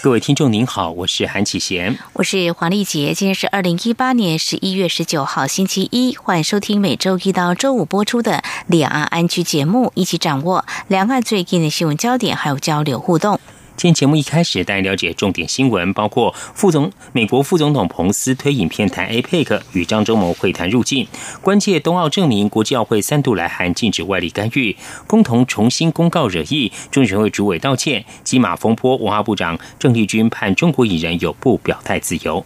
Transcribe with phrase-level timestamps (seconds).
[0.00, 3.12] 各位听众您好，我是韩启贤，我是黄丽杰。
[3.14, 13.40] 今天是二零一八年十一月十九号星期一，欢迎收听每周一到周五播出的两岸安居节目，一起掌握两岸最近的新闻焦点，还有交流互动。
[13.78, 21.06] 今天节目一开始，带您了解重点新闻，包括副总美国副总统彭斯推影片谈 APEC 与张忠谋会谈入境，
[21.40, 32.44] 关切冬奥证明国际奥会三度来函禁止外力干预，共同重新公告惹意，中选会主委道歉，金马风波，文化部长郑丽君判中国艺人有不表态自由。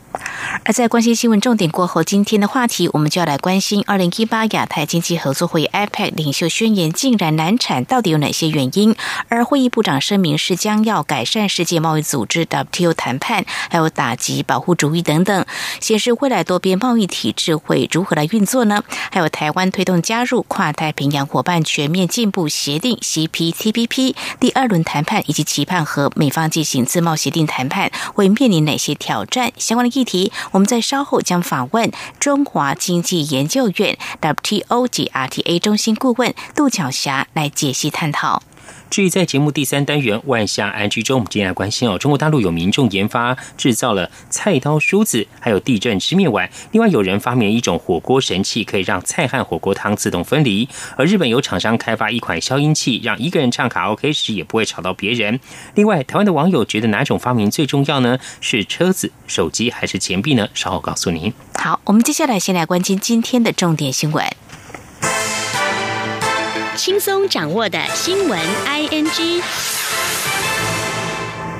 [0.64, 8.94] 而在关心新闻重点过后，今天的话题我们就要来关心二零一八亚太经济合作会议 APEC 领袖宣言竟然难产，到底有哪些原因？
[9.28, 15.46] 而会议部长声明是将要改改善世界贸易组织 WTO 谈判，还有打击保护主义等等，
[15.78, 18.82] 显示未来多边贸易体制会如何来运作呢？
[19.12, 29.52] 还有台湾推动加入跨太平洋伙伴全面进步协定 CPTPP 第二轮谈判，以及期盼和美方进行自贸协定谈判，会面临哪些挑战？
[29.56, 30.32] 相关的议题。
[30.50, 38.42] 我们在稍后将访问中华经济研究院 WTO 及 RTA 中心顾问杜巧霞来解析探讨。
[38.92, 46.50] 至于在节目第三单元万象安居中，我们今天来关心哦，中国大陆有民众研发制造了菜刀、梳子，还有地震吃面碗。
[46.72, 50.68] 另外有人发明一种火锅神器，可以让菜和火锅汤自动分离。
[50.98, 55.40] 而日本有厂商开发一款消音器，让一个人唱卡拉 OK 时也不会吵到别人。
[55.74, 58.18] 另外，台湾的网友觉得哪种发明最重要呢？
[58.42, 60.46] 是车子、手机还是钱币呢？
[60.52, 61.32] 稍后告诉您。
[61.54, 64.22] 好，我们接下来先来关心今天的重点新闻。
[66.82, 68.36] 轻松掌握的新闻
[68.66, 69.40] ，I N G。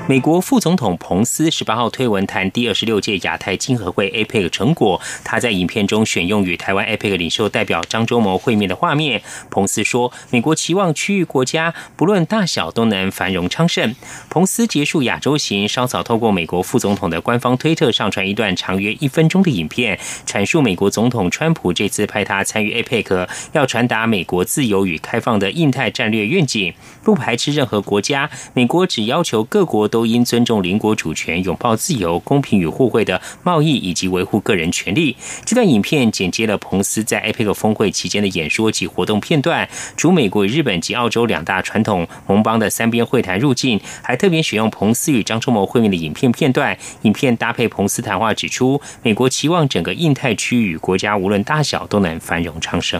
[0.05, 4.99] 美国副总统彭斯十八号推文谈第二十六届亚太经合会 APEC 成果。
[5.23, 9.21] 他在影片中选用与台湾 APEC 领袖代表张忠谋会面的画面。
[9.49, 13.95] 彭斯说：“美国期望区域国家不论大小都能繁荣昌盛。”
[14.29, 19.97] 彭斯结束亚洲行，稍早透过美国副总统的官方推特上传一段长约一分钟的影片，
[20.27, 28.29] 阐述美国总统川普这次派他参与 APEC，要传达美国自由与开放的印太战略愿景，不排斥任何国家。
[28.53, 29.89] 美国只要求各国。
[29.93, 35.15] 都应尊重邻国主权，拥抱自由、公平与互惠的贸易，以及维护个人权利。
[35.45, 39.69] 这段影片剪接了彭斯在 APEC 峰会期间的演说及活动片段。
[39.95, 46.75] 除美国日本及澳洲两大传统盟邦的三边会谈入境，还特别选用彭斯与张忠谋会面的影片片段。
[47.03, 52.99] 影片搭配彭斯谈话，指出美国期望整个印太区域国家无论大小都能繁荣昌盛。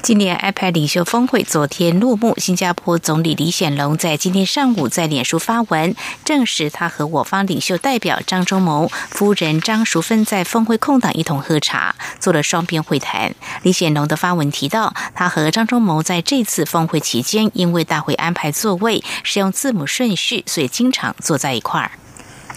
[0.00, 5.96] 今年 APEC 领袖峰会昨天落幕，新加坡总理李显龙在今天上午在脸书发文。
[6.24, 13.34] 证实他和我方领袖代表张忠谋夫人张淑芬在峰会空档一同喝茶，做了双边会谈。
[13.62, 21.90] 李显龙的发文提到，他和张忠谋在这次峰会期间，因为大会安排座位是用字母顺序，所以经常坐在一块儿。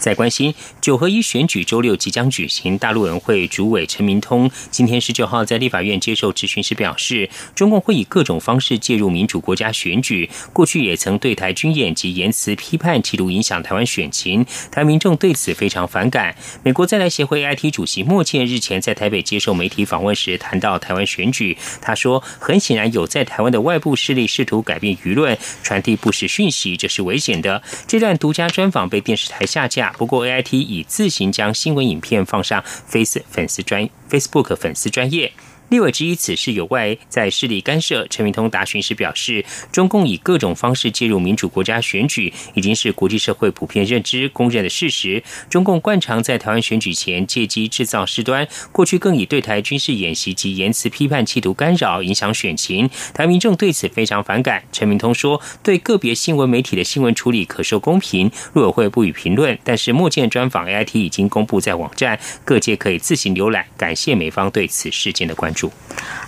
[0.04, 16.36] 在关心九合一选举周六即将举行，大陆委员会主委陈明通今天十九号在立法院接受质询时表示，中共会以各种方式介入民主国家选举，过去也曾对台军演及言辞批判，企图影响台湾选情，台民众对此非常反感。
[16.64, 27.64] 美国在台协会 IT 主席莫健日前在台北接受媒体访问时谈到台湾选举，他说，很显然有在台湾的外部势力试图改变舆论，传递不实讯息，这是危险的。
[27.88, 29.93] 这段独家专访被电视台下架。
[29.98, 35.32] 不过，A I T 已自行将新闻影片放上 Face 粉丝专 Facebook 粉丝专业。
[35.74, 38.06] 立委质疑此事有外在势力干涉。
[38.08, 45.24] 陈明通答询时表示，中共以各种方式介入民主国家选举，已经是国际社会普遍认知、公认的事实。
[45.50, 52.88] 中共惯常在台湾选举前借机制造事端，过去更以对台军事演习及言辞批判，企图干扰、影响选情。
[53.12, 54.64] 台民众对此非常反感。
[54.72, 59.58] 陈明通说，对个别新闻媒体的新闻处理可受公平，陆委会不予评论。
[59.64, 63.66] 但是莫见专访 A I T 已经公布在网站，各界可以自行浏览。
[63.76, 65.63] 感谢美方对此事件的关注。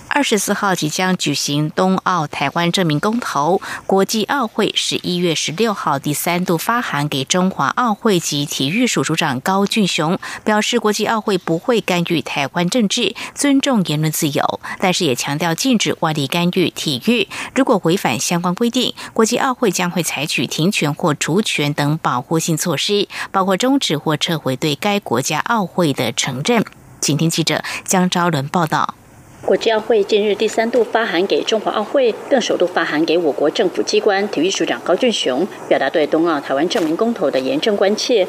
[0.07, 17.27] 二十四号即将举行冬奥台湾证明公投，国际奥会十一月十六号第三度发函给中华奥会及体育署署长高俊雄，表示国际奥会不会干预台湾政治，尊重言论自由，但是也强调禁止外力干预体育。
[17.53, 26.63] 如果违反相关规定，国际奥会将会采取停权或除权等保护性措施，包括终止或撤回对该国家奥会的承认。
[27.01, 28.95] 请听记者江昭伦报道。
[29.45, 38.25] 国际奥会近日第三度发函给中华奥会，更首度发函给我国政府机关体育署长高俊雄，表达对冬奥台湾证明公投的严正关切。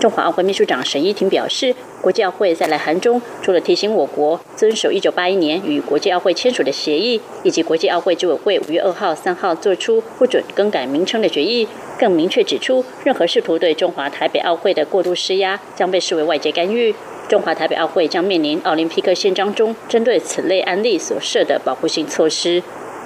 [0.00, 16.92] 中华奥会秘书长沈依婷表示，国际奥会在来函中，除了提醒我国遵守1981年与国际奥会签署的协议，以及国际奥会执委会5月2号、3号作出不准更改名称的决议，更明确指出，任何试图对中华台北奥会的过度施压，将被视为外界干预。
[17.28, 22.62] 中华台北奥会将面临奥林匹克宪章中针对此类案例所设的保护性措施。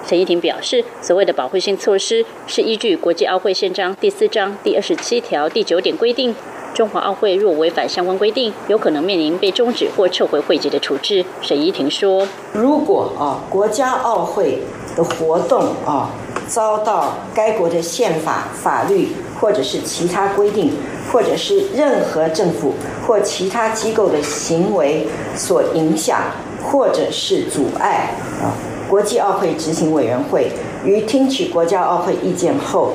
[0.07, 6.35] 陈怡婷表示，所谓的保护性措施是依据国际奥会宪章第四章第二十七条第九点规定，
[6.75, 11.25] 中华奥会若违反相关规定，有可能面临被终止或撤回会籍的处置。
[11.41, 14.59] 沈怡婷说：“如果啊，国家奥会
[14.95, 16.11] 的活动啊，
[16.51, 20.73] 遭到该国的宪法、法律或者是其他规定。”
[21.11, 22.73] 或者是任何政府
[23.05, 26.21] 或其他机构的行为所影响，
[26.63, 28.55] 或者是阻碍啊，
[28.89, 30.53] 国际奥会执行委员会
[30.85, 32.93] 于听取国家奥会意见后，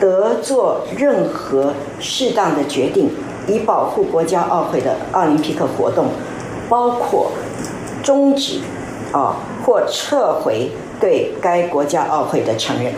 [0.00, 3.08] 得做任何适当的决定，
[3.46, 6.06] 以保护国家奥会的奥林匹克活动，
[6.68, 7.30] 包括
[8.02, 8.58] 终止
[9.12, 10.68] 啊或撤回
[11.02, 12.92] 对该国家奥会的承认。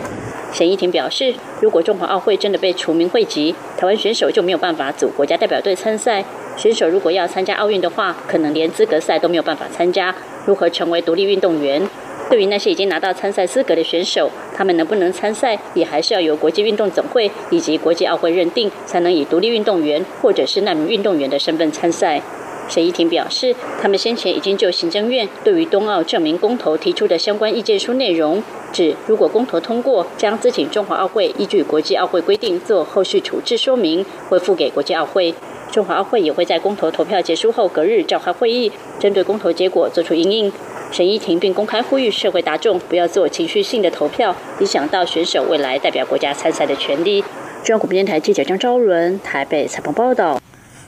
[0.53, 6.23] 沈依婷表示，如果中华奥会真的被除名会籍，台湾选手就没有办法组国家代表队参赛。
[6.55, 10.13] 选手如果要参加奥运的话，可能连资格赛都没有办法参加。
[10.45, 11.81] 如何成为独立运动员？
[12.29, 22.21] 对于那些已经拿到参赛资格的选手，他们能不能参赛，也还是要由国际运动总会以及国际奥会认定，才能以独立运动员或者是难民运动员的身份参赛。
[22.67, 35.33] 沈怡婷表示，他们先前已经就行政院对于冬奥证明公投提出的相关意见书内容，指如果公投通过，将咨请中华奥会依据国际奥会规定做后续处置说明，回复给国际奥会。
[35.71, 40.51] 中华奥会也会在公投投票结束后隔日召开会议，针对公投结果做出应应。
[40.91, 47.21] 沈怡婷并公开呼吁社会大众不要做情绪性的投票，影响到选手未来代表国家参赛的权利。
[47.63, 50.39] 中央广播电台记者张昭伦台北采访报道。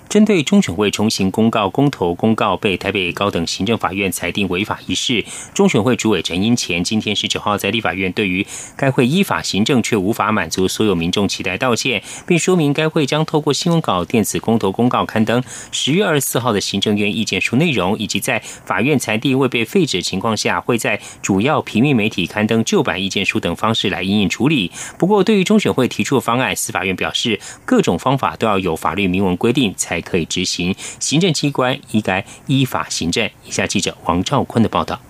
[0.09, 5.24] 针对中选会重新公告公投公告被台北高等行政法院裁定违法一事，
[5.54, 8.45] 中选会主委陈英前今天十九号在立法院对于
[8.77, 24.71] 该会依法行政却无法满足所有民众期待道歉，并说明该会将透过新闻稿、电子公投公告刊登十月二十四号的行政院意见书内容，以及在法院裁定未被废止情况下，会在主要平面媒体刊登旧版意见书等方式来应应处理。
[24.98, 29.96] 不过，对于中选会提出的方案，司法院表示各种方法都要有法律明文规定才。
[29.97, 33.27] 还可以执行，行政机关应该依法行政。
[33.44, 35.01] 以下记者王兆坤的报道：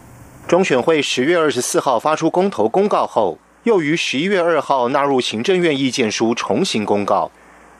[0.47, 7.29] 中选会十月二十四号发出公投公告后，又于十一月二号纳入行政院意见书重新公告。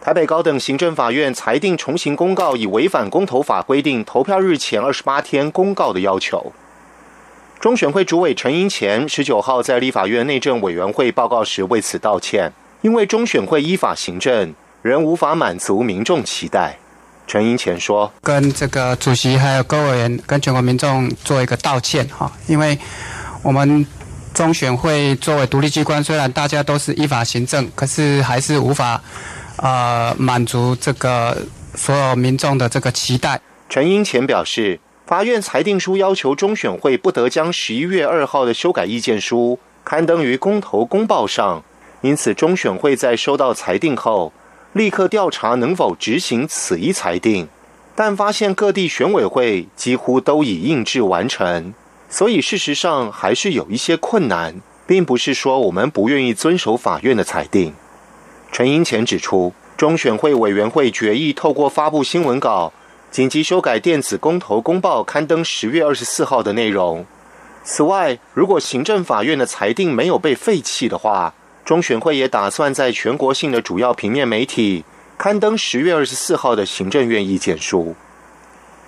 [0.02, 6.52] 台北高等行政法院裁定重新公告已违反公投法规定，投票日前二十八天公告的要求。
[7.62, 12.52] 中选会主委陈英前十九号在立法院内政委员会报告时为此道歉，
[12.82, 16.78] 因为中选会依法行政仍无法满足民众期待。
[17.28, 22.80] 陈英前说：“跟这个主席还有各委员跟全国民众做一个道歉哈，因为
[23.44, 23.86] 我们
[24.34, 29.02] 中选会作为独立机关，虽然大家都是依法行政，可是还是无法
[29.58, 31.38] 呃满足这个
[31.76, 41.62] 所有民众的这个期待。”陈英前表示，法院裁定书要求中选会不得将十一月二号的修改意见书刊登于公投公报上，
[42.00, 44.32] 因此中选会在收到裁定后。
[44.74, 47.48] 立刻调查能否执行此一裁定，
[47.96, 51.74] 但发现各地选委会几乎都已印制完成，
[52.10, 57.74] 所以事实上还是有一些困难，并不是说我们不愿意遵守法院的裁定。
[58.52, 62.72] 陈英前指出，中选会委员会决议透过发布新闻稿，
[63.10, 67.06] 紧急修改电子公投公报刊登十月二十四号的内容。
[67.64, 71.34] 此外，如果行政法院的裁定没有被废弃的话，
[71.68, 74.86] 中选会也打算在全国性的主要平面媒体
[75.18, 77.94] 刊登十月二十四号的行政院意见书。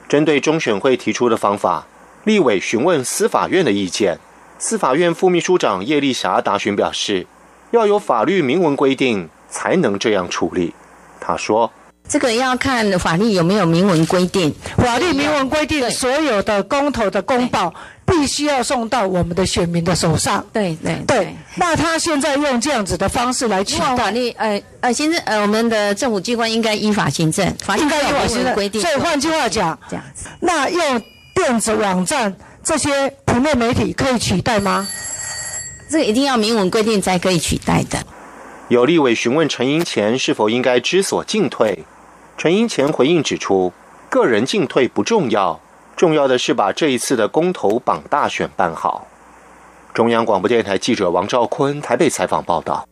[0.07, 1.85] 针对中选会提出的方法，
[2.23, 4.17] 立委询问司法院的意见。
[4.57, 7.27] 司法院副秘书长叶丽霞答询表示，
[7.71, 10.73] 要有法律明文规定才能这样处理。
[11.19, 11.69] 他说。
[12.07, 14.51] 这个要看法律有没有明文规定。
[14.77, 17.71] 法律明文规定，所有的公投的公报
[18.09, 20.43] 必须要送到我们的选民的手上。
[20.51, 21.35] 对对对。
[21.55, 27.45] 那他现在用这样子的方式来取代法律，呃呃，行政呃，我们的政府机关应该依法行政，
[27.77, 28.81] 应该依法行政规定。
[28.81, 31.01] 所以换句话讲，这样子，那用
[31.35, 34.87] 电子网站这些平面媒体可以取代吗？
[35.89, 37.97] 这个一定要明文规定才可以取代的。
[38.67, 41.83] 有立委询问陈英前是否应该知所进退。
[42.37, 43.73] 陈英前回应指出，
[44.07, 45.59] 个人进退不重要，
[45.99, 49.05] 重要的是把这一次的公投榜大选办好。
[49.93, 52.88] 中央广播电台记者王兆坤台北采访报道。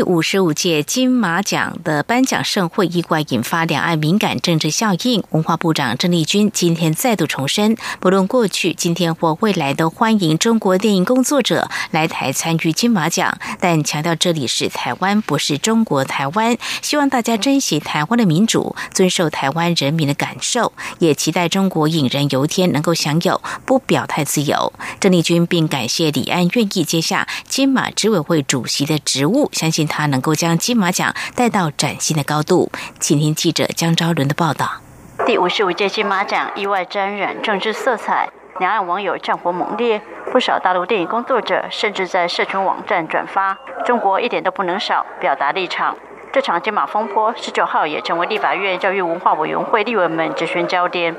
[0.00, 5.22] 第五十五届金马奖的颁奖盛会意外引发两岸敏感政治效应。
[5.28, 16.56] 文化部长郑丽君今天再度重申，不论过去、今天或未来，都欢迎中国电影工作者来台参与金马奖，但强调这里是台湾，不是中国台湾。
[16.80, 24.72] 希望大家珍惜台湾的民主，遵守台湾人民的感受，也期待中国影人有天能够享有不表态自由。
[24.98, 29.89] 郑丽君并感谢李安愿意接下金马执委会主席的职务，相信。
[29.90, 32.70] 他能够将金马奖带到崭新的高度。
[33.00, 34.80] 请听记者江昭伦的报道。
[35.26, 40.00] 第五十五届金马奖意外沾染政治色彩，两岸网友战火猛烈，
[40.32, 45.96] 不少大陆电影工作者甚至在社群网站转发“中国一点都不能少”，表达立场。
[46.32, 51.14] 这场金马风波十九号也成为立法院教育文化委员会立委们质询焦点。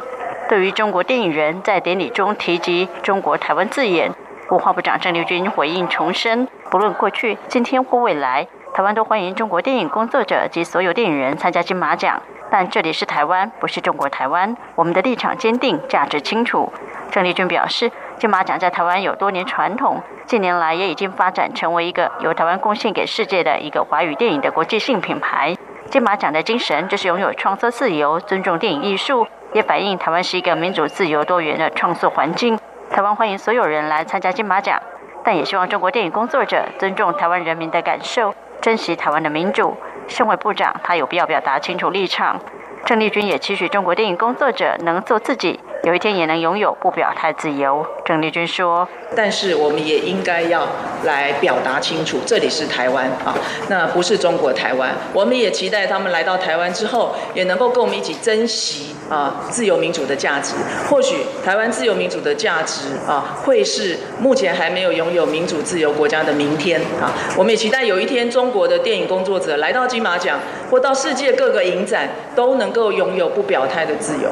[0.50, 4.12] 对于中国电影人在典礼中提及“中国台湾”字眼，
[4.50, 8.48] 文化部长郑丽君回应重申：不论过去、今天或未来。
[8.74, 14.56] 台湾都欢迎中国电影工作者及所有电影人参加金马奖，但这里是台湾，不是中国台湾。
[14.76, 16.72] 我们的立场坚定，价值清楚。
[17.12, 25.54] 郑丽君表示，金马奖在台湾有多年传统，近年来也已经发展成为一个由台湾贡献给世界的一个华语电影的国际性品牌。
[25.90, 32.58] 金马奖的精神就是拥有创作自由，尊重电影艺术，也反映台湾是一个民主、自由、多元的创作环境。
[32.90, 34.82] 台湾欢迎所有人来参加金马奖，
[35.26, 38.34] 但也希望中国电影工作者尊重台湾人民的感受。
[38.62, 39.76] 珍惜台湾的民主，
[40.08, 42.40] 身为部长，他有必要表达清楚立场。
[42.86, 45.60] 郑丽君也期许中国电影工作者能做自己。
[45.84, 48.88] 有一天也能拥有不表态自由，郑丽君说。
[49.16, 50.68] 但是我们也应该要
[51.06, 53.34] 来表达清楚，这里是台湾啊，
[53.68, 54.92] 那不是中国台湾。
[55.12, 60.56] 我们也期待他们来到台湾之后，也能够跟我们一起珍惜啊自由民主的价值。
[60.90, 67.12] 或许台湾自由民主的价值啊，会是目前还没有拥有民主自由国家的明天啊。
[67.38, 70.40] 我们也期待有一天中国的电影工作者来到金马奖，
[70.70, 74.30] 或到世界各个影展，都能够拥有不表态的自由。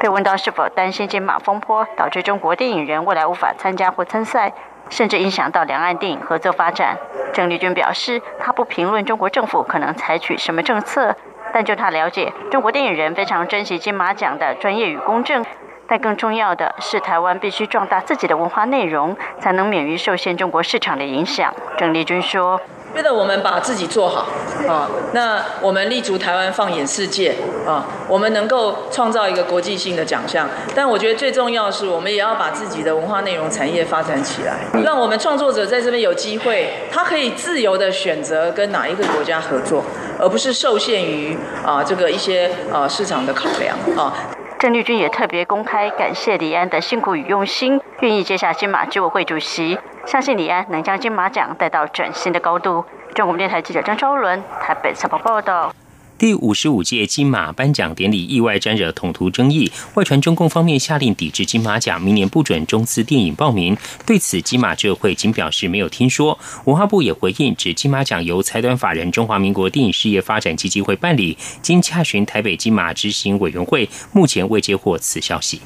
[0.00, 4.52] 被问到是否担心金马风波导致中国电影人未来无法参加或参赛，
[4.88, 6.96] 甚至影响到两岸电影合作发展，
[7.34, 11.14] 郑丽君表示，他不评论中国政府可能采取什么政策，
[11.52, 15.44] 但就他了解，中国电影人非常珍惜金马奖的专业与公正，
[15.86, 21.52] 但更重要的是，台湾必须壮大自己的文化内容，才能免于受限中国市场的影响。
[21.76, 22.60] 郑丽君说。
[22.94, 24.26] 觉得我们把自己做好
[24.68, 27.34] 啊，那我们立足台湾放眼世界
[27.66, 30.48] 啊，我们能够创造一个国际性的奖项。
[30.74, 39.82] 但我觉得最重要的是，我们也要把自己的文化内容产业发展起来，让我们创作者在这边有机会，他可以自由的选择跟哪一个国家合作，
[40.18, 44.12] 而不是受限于啊这个一些啊市场的考量啊。
[44.60, 52.84] 郑丽君也特别公开感谢李安的辛苦与用心，愿意接下金马执委会主席，相信李安能将金马奖带到崭新的高度。
[53.14, 55.72] 中国电台记者张昭伦台北采访报道。
[56.20, 63.74] 第五十五届金马颁奖典礼意外沾惹统图争议，外传中共方面下令抵制金马奖，明年不准中资电影报名。
[64.04, 66.38] 对此，金马智会仅表示没有听说。
[66.66, 75.62] 文化部也回应，指金马奖由财团法人中华民国电影事业发展基金会办理，经洽询台北金马执行委员会，目前未接获此消息。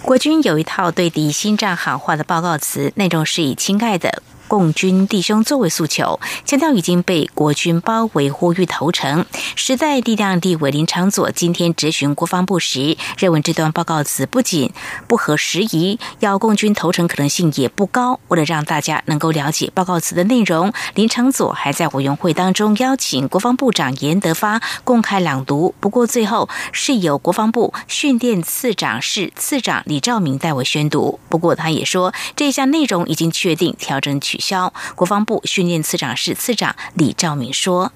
[0.00, 4.22] 国军有一套对敌心战喊话的报告词，内容是以“亲爱的”。
[4.54, 9.26] 共军弟兄作为诉求，强调已经被国军包围，呼吁投诚。
[9.56, 14.70] 时代力量地委林长佐今天质询国防部时，认为这段报告词不仅
[15.08, 18.20] 不合时宜，要共军投诚可能性也不高。
[18.28, 25.74] 为了让大家能够了解报告词的内容，林长佐还在委员会当中邀请国防部长严德发公开朗读。
[25.80, 31.18] 不过最后是由国防部训练次长室次长李兆明代为宣读。
[31.28, 34.72] 不过他也说，这项内容已经确定调整取消。
[34.94, 37.90] 国防部训练次长室次长李兆明说：“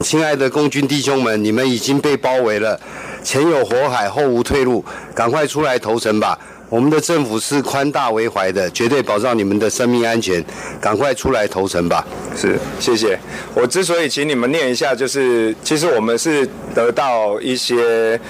[0.00, 2.80] 亲爱的共军弟兄们，你们已经被包围了，
[3.22, 4.84] 前有火海，后无退路，
[5.14, 6.36] 赶快出来投诚吧！
[6.68, 10.44] 我们的政府是宽大为怀的，绝对保障你们的生命安全，
[10.80, 12.04] 赶快出来投诚吧！”
[12.36, 13.16] 是，谢谢。
[13.54, 18.20] 我之所以请你们念一下，就是其实我们是得到一些。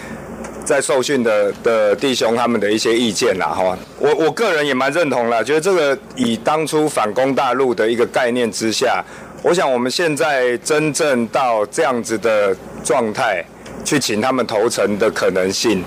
[0.65, 9.05] 在受训的的弟兄他们的一些意见啦，哈，我我个人也蛮认同啦，觉得这个以当初反攻大陆的一个概念之下，
[9.43, 13.45] 我想我们现在真正到这样子的状态，
[13.85, 15.85] 去请他们投诚的可能性，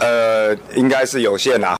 [0.00, 1.78] 呃，应该是有限啦。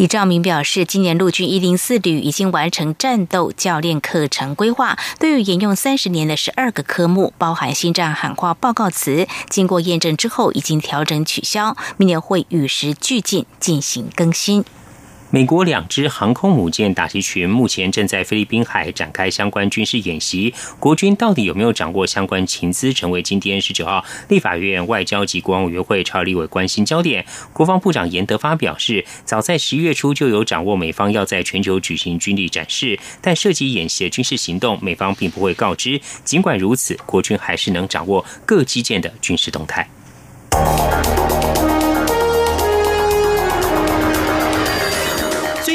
[0.00, 14.64] 李兆明表示，今年陆军一零四旅已经完成战斗教练课程规划，对于沿用三十年的十二个科目，包含心脏喊话报告词，经过验证之后已经调整取消，明年会与时俱进进行更新。
[15.32, 27.24] 美国两支航空母舰打击群目前正在菲律宾海展开相关军事演习，国军到底有没有掌握相关情资，成为今天十九号立法院外交及国安委员会朝立委关心焦点。
[27.52, 36.00] 国防部长严德发表示，早在十一月初就有掌握美方要在全球举行军力展示，但涉及演习的军事行动，美方并不会告知。
[36.24, 39.88] 尽管如此，国军还是能掌握各基建的军事动态。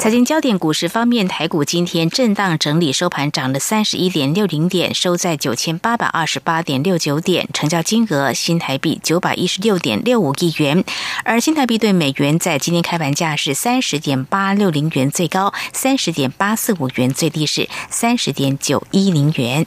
[0.00, 10.82] 财经焦点股市方面，台股今天震荡整理，收盘涨了三十一点六零点，收在九千八百二十八点六九点，成交金额新台币九百一十六点六五亿元。
[11.22, 19.66] 而新台币对美元在今天开盘价是三十点八六零元最高，三十点八四五元最低是三十点九一零元。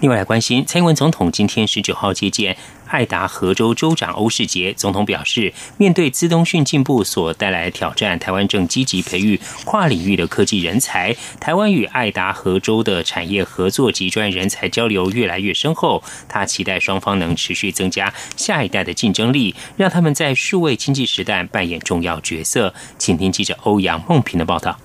[0.00, 2.56] 另外来关心，蔡英文总统今天十九号接见。
[2.88, 11.14] 爱达荷州州长欧世杰总统表示，面对资通讯进步所带来挑战，台湾正积极培育跨领域的科技人才。
[11.38, 16.02] 台湾与爱达荷州的产业合作及专业人才交流越来越深厚。
[16.28, 22.74] 他期待双方能持续增加下一代的竞争力，让他们在数位经济时代扮演重要角色。
[22.98, 24.78] 请听记者欧阳梦平的报道。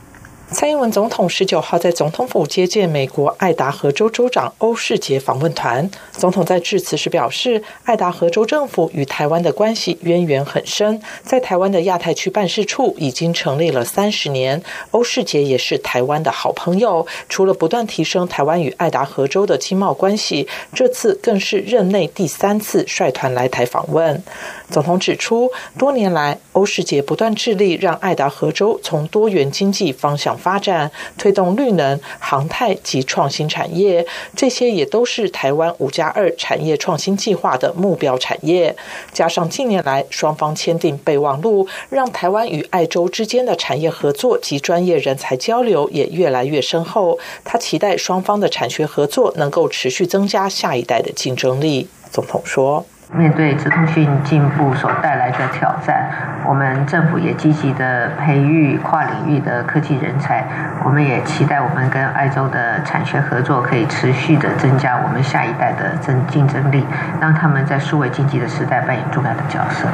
[0.52, 5.90] 蔡英文总统十九号在总统府接见美国爱达荷州州长欧世杰访问团。
[6.12, 14.62] 总统在致辞时表示，爱达荷州政府与台湾的关系渊源很深，在台湾的亚太区办事处已经成立了三十年。
[14.92, 24.22] 欧世杰也是台湾的好朋友，除了不断提升台湾与爱达荷州的经贸关系，这次更是任内第三次率团来台访问。
[24.70, 30.38] 总统指出，多年来欧世杰不断致力让爱达荷州从多元经济方向。
[30.44, 38.76] 发展推动绿能、航太及创新产业，这些也都是台湾五加二产业创新计划的目标产业。
[39.14, 47.18] 加上近年来双方签订备忘录，让台湾与爱州之间的产业合作及专业人才交流也越来越深厚。
[47.46, 51.88] 他期待双方的产学合作能够持续增加下一代的竞争力。
[52.12, 52.86] 总统说。
[53.16, 56.10] 面对资通讯进步所带来的挑战，
[56.46, 60.44] 我们政府也积极的培育跨领域的科技人才。
[60.84, 66.86] 我们也期待我们跟爱州的产学合作可以持续的增加我们下一代的争竞争力，
[67.22, 69.88] 让他们在数位经济的时代扮演重要的角色。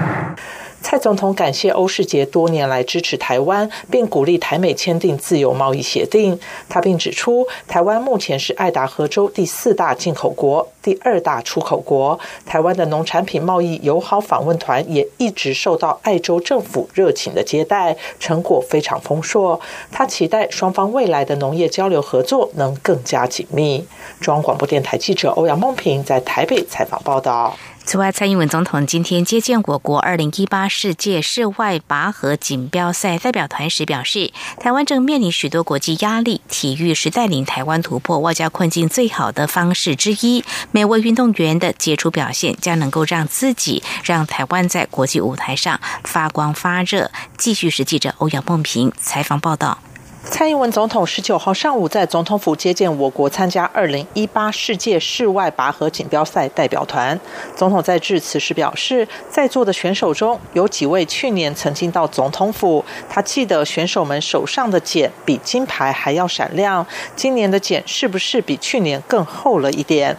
[0.81, 6.39] 蔡总统感谢欧世杰多年来支持台湾，并鼓励台美签订自由贸易协定。
[6.67, 12.19] 他并指出，台湾目前是爱达荷州第四大进口国、第二大出口国。
[12.45, 19.59] 台湾的农产品贸易友好访问团也一直受到爱州政府热情的接待，成果非常丰硕。
[19.91, 23.85] 他期待双方未来的农业交流合作能更加紧密。
[24.19, 27.55] 中央广播电台记者欧阳梦平在台北采访报道。
[27.89, 40.43] 此外，蔡英文总统今天接见我国二零一八世界室外拔河锦标赛代表团时表示，台湾正面临许多国际压力，体育是带领台湾突破外交困境最好的方式之一。
[40.69, 47.09] 每位运动员的杰出表现，将能够让自己、让台湾在国际舞台上发光发热。
[47.39, 49.79] 继续是记者欧阳梦平采访报道。
[50.29, 57.19] 蔡英文总统十九号上午在总统府接见我国参加二零一八世界室外拔河锦标赛代表团。
[57.55, 66.85] 总统在致辞时表示，在座的选手中有几位去年曾经到总统府，他记得选手们手上的茧比金牌还要闪亮。
[67.15, 70.15] 今年的茧是不是比去年更厚了一点？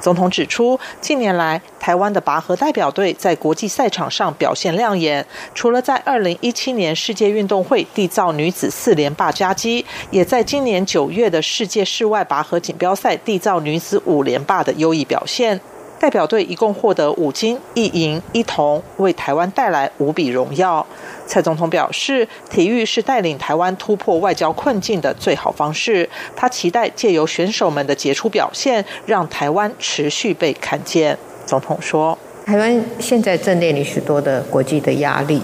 [0.00, 15.60] 总统指出，近年来台湾的拔河代表队在国际赛场上表现亮眼，除了在二零一七年世界运动会缔造女子四连霸佳绩，也在今年九月的世界室外拔河锦标赛缔造女子五连霸的优异表现。
[15.98, 20.84] 代表队一共获得五金一银一铜，为台湾带来无比荣耀。
[21.28, 26.08] 蔡总统表示，体育是带领台湾突破外交困境的最好方式。
[26.34, 31.16] 他期待借由选手们的杰出表现，让台湾持续被看见。
[31.46, 35.40] 总统说：“台湾现在正面临许多的国际的压力，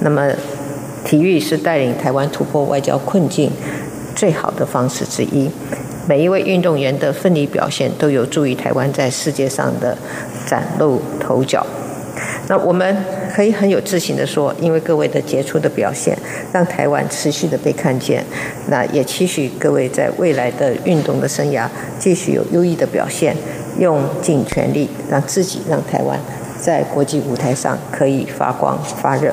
[0.00, 0.30] 那么
[1.04, 3.50] 体育是带领台湾突破外交困境
[4.14, 5.50] 最好的方式之一。”
[6.08, 9.96] 每一位运动员的奋力表现都有助于台湾在世界上的
[10.44, 11.64] 崭露头角。
[12.48, 12.96] 那我们
[13.32, 16.18] 可以很有自信的说，因为各位的杰出的表现，
[16.52, 18.24] 让台湾持续的被看见。
[18.66, 21.68] 那也期许各位在未来的运动的生涯
[22.00, 23.36] 继续有优异的表现，
[23.78, 26.18] 用尽全力让自己、让台湾
[26.60, 29.32] 在国际舞台上可以发光发热。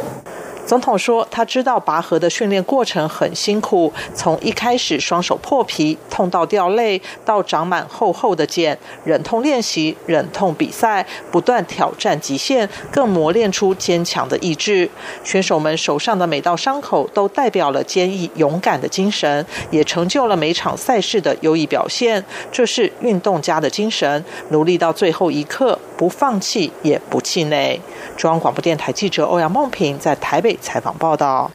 [0.70, 14.88] 总统说，他知道拔河的训练过程很辛苦，从一开始双手破皮痛到掉泪，到长满厚厚的茧，忍痛练习，忍痛比赛，不断挑战极限，更磨练出坚强的意志。
[15.24, 22.24] 选手们手上的每道伤口都代表了坚毅勇敢的精神，也成就了每场赛事的优异表现。
[22.52, 27.82] 这是运动家的精神，努力到最后一刻，不放弃也不气馁。
[28.16, 30.59] 中央广播电台记者欧阳梦平在台北。
[30.62, 31.52] 采访报道，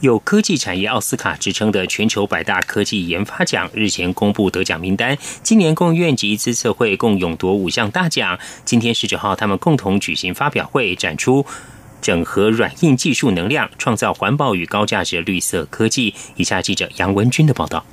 [0.00, 8.38] 有科技产业奥斯卡之称的全球百大科技研发奖日前公布得奖名单，今年共院及资策会共勇夺五项大奖。
[8.64, 11.44] 今天十九号，他们共同举行发表会，展出
[12.00, 16.14] 整合软硬技术能量，创造环保与高价值绿色科技。
[16.36, 17.84] 以下记者杨文军的报道。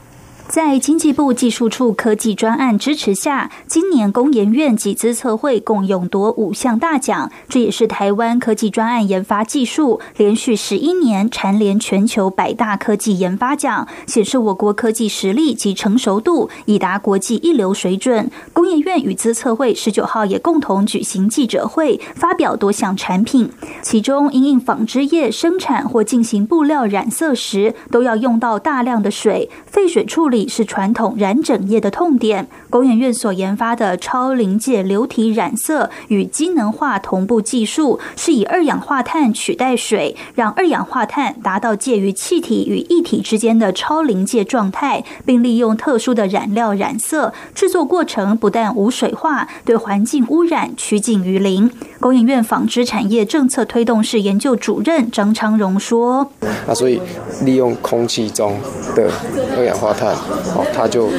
[0.57, 18.31] 在经济部技术处科技专案支持下，今年工研院及资策会共勇夺五项大奖，这也是台湾科技专案研发技术连续十一年蝉联全球百大科技研发奖，显示我国科技实力及成熟度已达国际一流水准。
[18.51, 23.51] 工研院与资策会十九号也共同举行记者会，发表多项产品，
[23.83, 30.46] 其中因应纺织业生产或进行布料染色时，都要用到大量的水，废水处理。
[30.47, 32.47] 是传统染整业的痛点。
[32.69, 47.33] 工研院所研发的超临界流体染色与机能化同步技术，是以二氧化碳取代水，让二氧化碳达到介于气体与液体之间的超临界状态，并利用特殊的染料染色。
[47.55, 51.71] 制作过程不但无水化，对环境污染趋近于零。
[51.99, 56.29] 工研院纺织产业政策推动室研究主任张昌荣说
[56.67, 57.01] ：“那所以
[57.41, 58.59] 利用空气中
[58.95, 59.09] 的
[59.57, 60.15] 二氧化碳。”
[60.55, 61.09] 哦，它就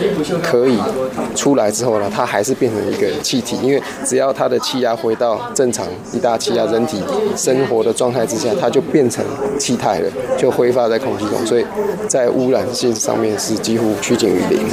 [0.42, 0.78] 可以
[1.34, 7.02] 出来之后呢，它还是变成一个气体，因为只要它的气压回到正常一大气压，人体
[7.36, 9.24] 生活的状态之下，它就变成
[9.58, 11.64] 气态了，就挥发在空气中，所以
[12.06, 14.66] 在污染性上面是几乎趋近于零。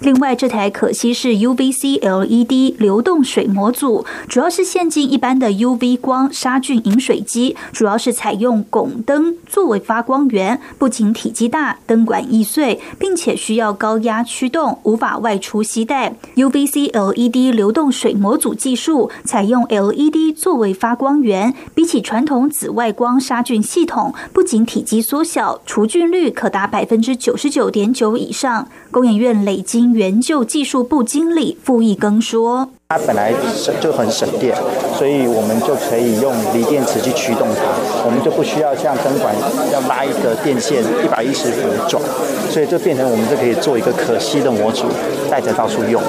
[0.00, 16.14] 另外，这台可惜是 UVC LED 流动水模组，主要是现今一般的 UV 光杀菌饮水机，主要是采用汞灯作为发光源，不仅体积大，灯管易碎，并且需要高压驱动，无法外出携带。
[16.36, 28.68] UVC LED 流动水模组技术采用 LED 作为发光源，比起传统紫外光杀菌系统，不仅体积缩小，除菌率可达百分之九十九点九以上。
[28.90, 34.56] 工研院累经援救技术部经理傅义庚说：“它本来省就很省电，
[34.96, 37.62] 所以我们就可以用锂电池去驱动它，
[38.06, 39.34] 我们就不需要像灯管
[39.72, 42.02] 要拉一个电线一百一十伏转，
[42.50, 44.86] 所以就变成我们就可以做一个可吸的模组，
[45.30, 46.02] 带着到处用。”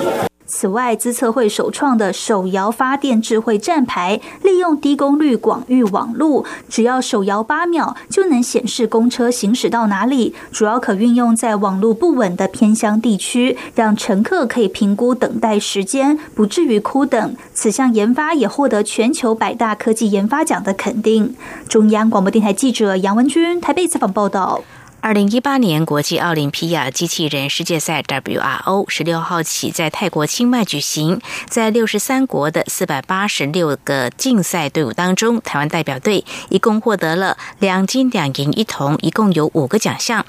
[0.51, 10.33] 此外，资策会首创的手摇发电智慧站牌，利用低功率广域网路，只要手摇八秒就能显示公车行驶到哪里。
[10.51, 17.35] 主要可运用在网络不稳的偏乡地区，让乘客可以评估等待时间，不至于枯等。
[17.53, 21.35] 此项研发也获得全球百大科技研发奖的肯定。
[21.67, 24.63] 中央广播电台记者杨文君台北采访报道。
[25.01, 31.21] 二零一八年国际奥林匹亚机器人世界赛 （WRO） 十六号起在泰国清迈举行。
[31.47, 40.25] 在六十三国的四百八十六个竞赛队伍当中，台湾代表队一共获得了两金两银一铜，一共有五个奖项。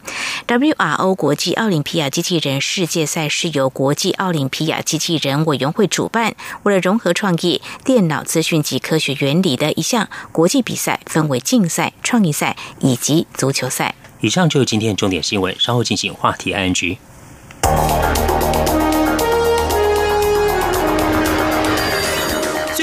[0.46, 13.96] WRO 国际奥林匹亚机器人世界赛是由国际奥林匹亚机器人委员会主办，为了融合创意、电脑资讯及科学原理的一项国际比赛，分为竞赛、创意赛以及足球赛。
[14.20, 16.98] 以上就是今天的重点新闻，稍后进行话题 ING。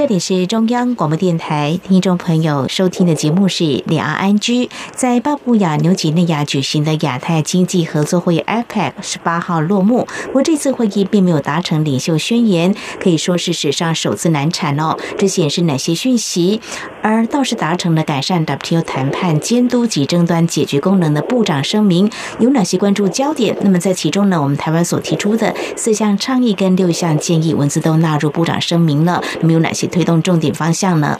[0.00, 4.70] 这里是中央广播电台，听众朋友收听的节目是两岸安居。
[4.94, 10.08] 在巴布亚纽几内亚举行的亚太经济合作会议 （APEC） 十八号落幕。
[10.28, 14.96] 不过这次会议并没有达成领袖宣言，可以说是史上首次难产哦。
[15.18, 16.62] 这显示哪些讯息？
[17.02, 23.54] 而倒是达成了改善 WTO 谈判监督及争端解决功能的部长声明，有哪些关注焦点？
[23.60, 29.22] 那么在其中呢，我们台湾所提出的四项倡议跟六项建议文字都纳入部长声明了。
[29.42, 29.89] 那么有哪些？
[29.90, 31.18] 推动重点方向呢？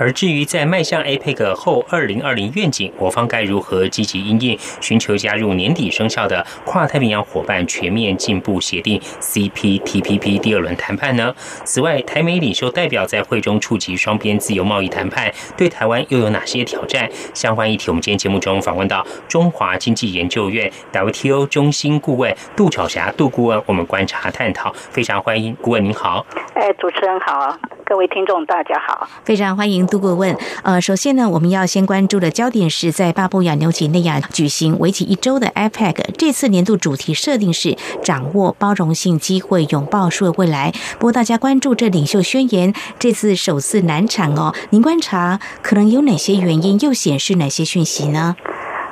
[0.00, 11.34] 而至于在迈向 APEC 后二零二零愿景，我方该如何积极应应，寻求加入年底生效的跨太平洋伙伴全面进步协定 （CPTPP） 第二轮谈判呢？
[11.64, 17.06] 此外，台美领袖代表在会中触及双边自由贸易谈判，对台湾又有哪些挑战？
[17.34, 26.24] 相关议题，我们今天节目中访问到中华经济研究院 WTO 中心顾问杜巧霞杜顾问，我们观察探讨，非常欢迎顾问您好。
[26.54, 29.89] 哎，主持人好，各位听众大家好，非常欢迎。
[29.90, 40.72] 杜顾问，呃，首先呢，我们要先关注的焦点是在巴布亚纽几内亚举行为期一周的 APEC，这次年度主题设定是掌握包容性机会，拥抱数位未来。
[40.98, 48.36] 不过大家关注这领袖宣言这次首次难产哦，您观察可能有哪些原因，又显示哪些讯息呢？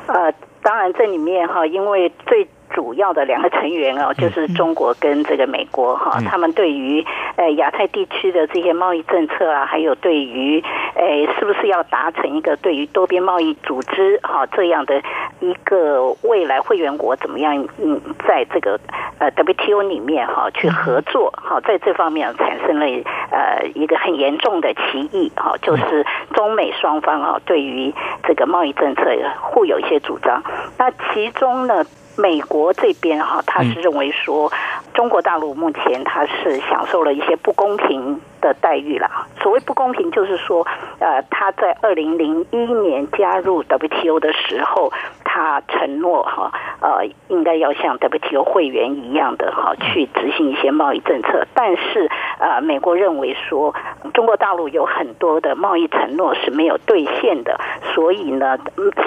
[0.09, 0.33] 呃，
[0.63, 2.49] 当然这里面哈，因为最。
[2.75, 7.05] 主要的两个成员哦，就是中国跟这个美国哈，他们对于
[7.37, 10.63] 呃亚太地区的这些贸易政策啊，还有对于
[10.99, 15.01] 诶是不是要达成一个对于多边贸易组织哈这样的
[15.41, 18.79] 一个未来会员国怎么样嗯，在这个
[19.19, 22.87] 呃 WTO 里面哈去合作哈，在这方面产生了
[23.31, 29.05] 呃一个很严重的歧义哈，就是中美双方啊对于这个贸易政策
[29.41, 30.43] 互有一些主张，
[30.77, 31.85] 那其中呢。
[32.21, 34.51] 美国这边哈，他是认为说，
[34.93, 39.27] 中国大陆目前他是享受了一些不公平的待遇啦。
[39.43, 40.67] 所谓不公平，就是说，
[40.99, 44.91] 呃，他在二零零一年加入 WTO 的时候，
[45.25, 51.47] 他承诺哈，呃，应该要像 WTO 会员一样的哈，去执行一些贸易政策。
[51.55, 53.75] 但是，呃，美国认为说，
[54.15, 57.61] 中国大陆有很多的贸易承诺是没有兑现的，
[57.95, 58.59] 所以呢，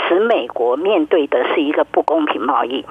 [0.08, 2.86] 使美国面对的是一个不公平贸易。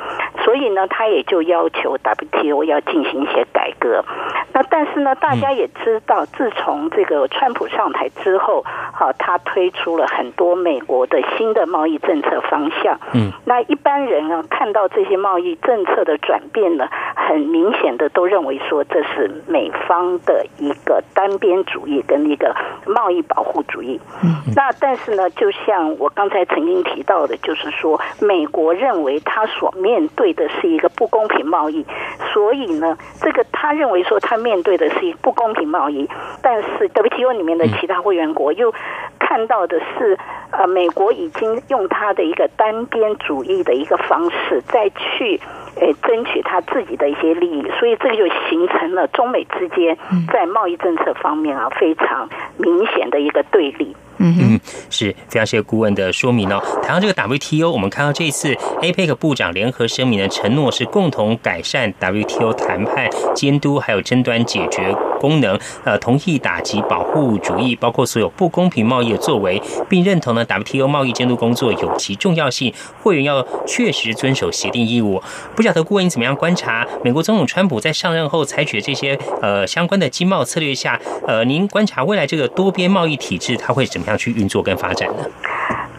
[0.44, 4.04] 所以呢，他也就要求 WTO 要进行一些改革。
[4.52, 12.98] 那但是呢，大家也知道，自从这个川普上台之后，好，他推出了很多美国的新的贸易政策方向。
[13.12, 24.00] 嗯，那一般人呢，看到这些贸易政策的转变呢，很明显的都认为说这是美方的一个单边主义跟一个贸易保护主义。
[24.24, 31.84] 嗯那但是呢，就像我刚才曾经提到的，就是说美国认为他所面对的是一个不公平贸易，
[32.32, 36.08] 所以呢，这个他认为说他面对的是一个不公平贸易，
[36.42, 38.72] 但是 WTO 里面的其他会员国又
[39.18, 40.18] 看到的是，
[40.50, 45.40] 呃，美国已经用他的一个单边主义的一个方式再去。
[45.76, 49.96] 诶，争取他自己的一些利益，所以这个就形成了中美之间
[50.30, 52.28] 在贸易政策方面啊非常
[52.58, 53.96] 明显的一个对立。
[54.18, 54.58] 嗯，
[54.90, 56.60] 是非常谢谢顾问的说明哦。
[56.82, 58.52] 谈到这个 WTO，我们看到这一次
[58.82, 75.20] APEC 部长联合声明的承诺是共同改善 WTO 谈判监督还有争端解决功能，呃，同意打击保护主义，包括所有不公平贸易的作为，并认同呢 WTO 贸易监督工作有其重要性，会员要确实遵守协定义务。
[75.54, 84.16] 不晓得顾问你怎么样观察美国总统川普在上任后采取的这些呃相关的经贸策略下，呃，您观察未来这个多边贸易体制它会怎么样？
[84.20, 85.24] 去运作跟发展呢？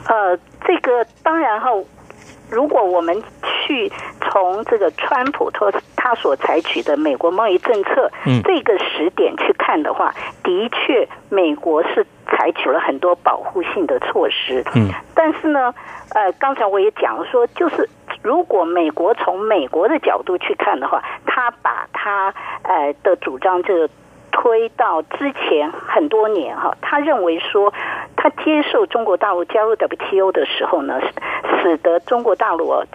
[0.06, 1.70] 呃，这个当然哈，
[2.52, 3.90] 如果我们去
[4.30, 15.74] 从这个川普他他所采取的美国贸易政策，嗯，这个时点去看的话，的确美国是采取了很多保护性的措施，嗯，但是呢，
[16.14, 17.88] 呃，刚才我也讲了说，就是
[18.22, 22.34] 如果美国从美国的角度去看的话，他把他
[22.64, 23.90] 呃的主张这个。
[24.32, 27.74] 推到之前很多年哈，他认为说，
[28.16, 31.00] 他接受中国大陆加入 WTO 的时候呢，
[31.62, 32.86] 使得中国大陆呃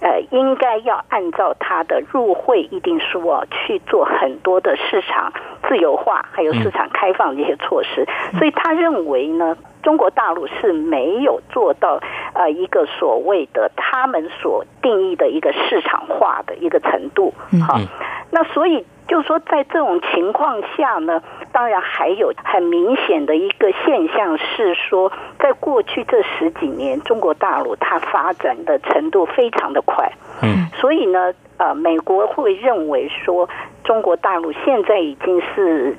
[0.00, 5.32] 呃应该要按照他的入会议定书啊去做很多的市场
[5.68, 8.06] 自由化还有市场开放这些措施，
[8.38, 12.00] 所以他认为呢，中国大陆是没有做到
[12.34, 17.34] 呃一个所谓的他们所定义的一个市场化的一个程度，
[17.66, 17.78] 好，
[18.30, 18.84] 那所以。
[19.10, 21.20] 就说在这种情况下呢，
[21.50, 30.08] 当然还有很明显的一个现象是说，在过去这十几年，中国大陆它发展的程度非常的快，
[30.42, 33.48] 嗯，所以呢，呃，美国会认为说，
[33.82, 35.96] 中国大陆现在已经是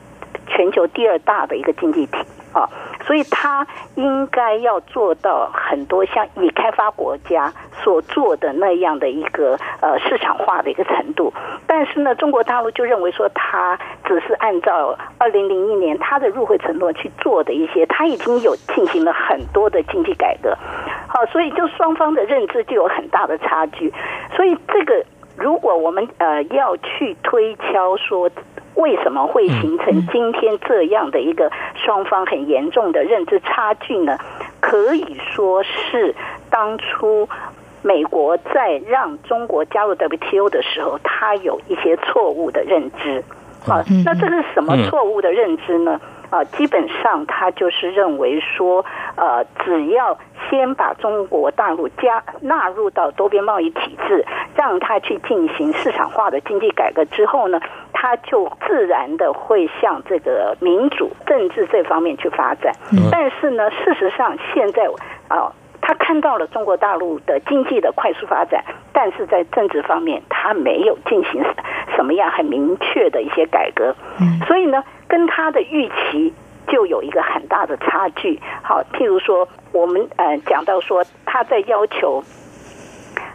[0.47, 2.17] 全球第二大的一个经济体
[2.53, 2.69] 啊。
[3.03, 7.51] 所以，他应该要做到很多像已开发国家
[7.83, 11.33] 所做的那样的一个呃市场化的一个程度。
[11.65, 20.55] 但是呢，中国大陆就认为说，他只是按照二零零一年他的入会承诺去做的一些，他已经有进行了很多的经济改革。
[21.07, 23.91] 好，所以就双方的认知就有很大的差距。
[24.35, 25.03] 所以，这个
[25.35, 28.29] 如果我们呃要去推敲说。
[28.82, 34.17] 为什么会形成今天这样的一个双方很严重的认知差距呢？
[34.60, 36.13] 可以说是
[36.50, 37.30] 当初
[37.84, 43.24] 美国在让中国加入 WTO 的时候，他有一些错误的认知。
[43.63, 46.02] 好，那这是什么错误的认知呢？
[46.32, 48.84] 啊，基本上他就是认为说，
[49.15, 50.17] 呃，只要
[50.50, 57.60] 先把中国大陆加纳入到多边贸易体制，让他去进行市场化的经济改革之后呢，
[57.94, 62.74] 他就自然的会向这个民主政治这方面去发展。
[63.12, 64.89] 但是呢，事实上现在
[65.28, 65.54] 啊。
[65.84, 68.63] 他看到了中国大陆的经济的快速发展，
[68.94, 71.44] 但是在政治方面，他没有进行
[71.96, 73.94] 什么样很明确的一些改革，
[74.46, 76.34] 所以呢，跟他的预期
[76.69, 78.39] 就有一个很大的差距。
[78.63, 82.24] 好，譬如说，我们呃讲到说，他在要求。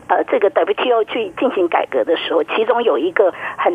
[0.08, 3.72] 呃，这个 WTO 去进行改革的时候，其中有一个很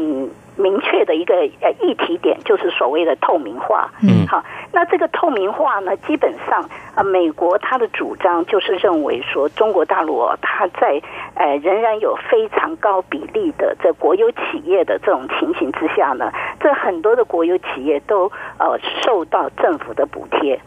[0.55, 3.89] 明确的一个呃议题点，就是所谓的透明化。
[4.01, 11.01] 嗯，好，那这个透明化呢，基本上啊，美国它的主张就是认为说，中国大陆它在
[11.35, 20.59] 呃仍然有非常高比例的这国有企业的这种情形之下呢，这很多的国有企业都呃受到政府的补贴。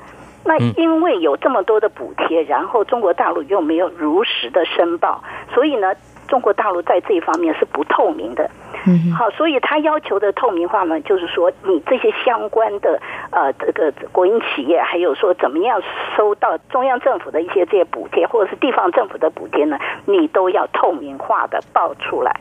[0.45, 5.23] 那因为有这么多的补贴，然后中国大陆又没有如实的申报，
[5.55, 5.95] 所以呢，
[6.29, 8.51] 中国大陆在这一方面是不透明的。
[8.87, 15.81] 嗯，好，所以他要求的透明化呢，就是说你这些相关的呃这个国营企业，还有说怎么样
[16.15, 22.39] 收到中央政府的一些这些补贴，或者是地方政府的补贴呢，你都要透明化的报出来。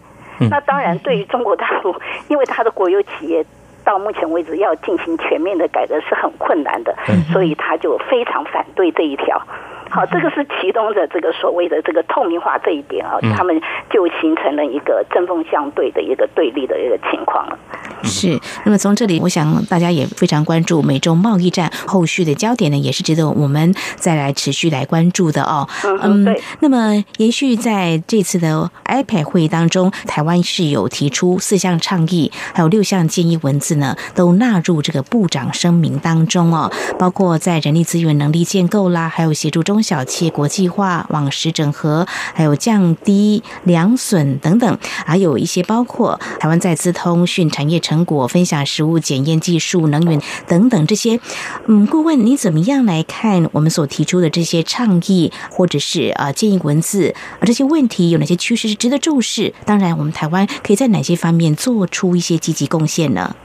[0.49, 1.95] 那当然，对于中国大陆，
[2.27, 3.45] 因为它的国有企业。
[3.83, 6.95] 到目前为止，要进行全面的改革是很困难的，
[7.31, 9.41] 所以他就非常反对这一条。
[9.89, 17.59] 好，这个是其中的这个所谓的这个透明化这一点啊，他们就形成了一个针锋相对的一个对立的一个情况了。
[18.03, 18.39] 是。
[18.65, 25.67] 那么从这里，我想大家也非常关注美洲贸易战后续的焦点呢，也是值得我们再来持续来关注的哦。
[26.01, 26.41] 嗯，对。
[26.59, 51.19] 那么延续在这次的 IPAC 会议当中，台湾是有提出四项倡议，还有六项建议文字呢，都纳入这个部长声明当中哦，包括在人力资源能力建构啦，还有协助中小企业国际化、网实整合，还有降低粮损等等，还有一些包括台湾在资通讯产业成成果分享、食物检验技术、能源等等这些。
[51.67, 59.53] 嗯，顾问，你怎么样来看我们所提出的这些倡议，或者是啊建议文字啊这些问题有哪些趋势是值得重视？
[59.65, 63.35] 当然，我们台湾可以在哪些方面做出一些积极贡献呢？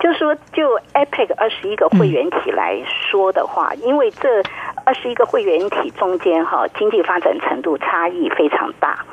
[0.00, 4.42] 就是说，就 APEC 二十一个会员体来说的话，因为这
[4.84, 9.04] 二十一个会员体中间哈，经济发展程度差异非常大。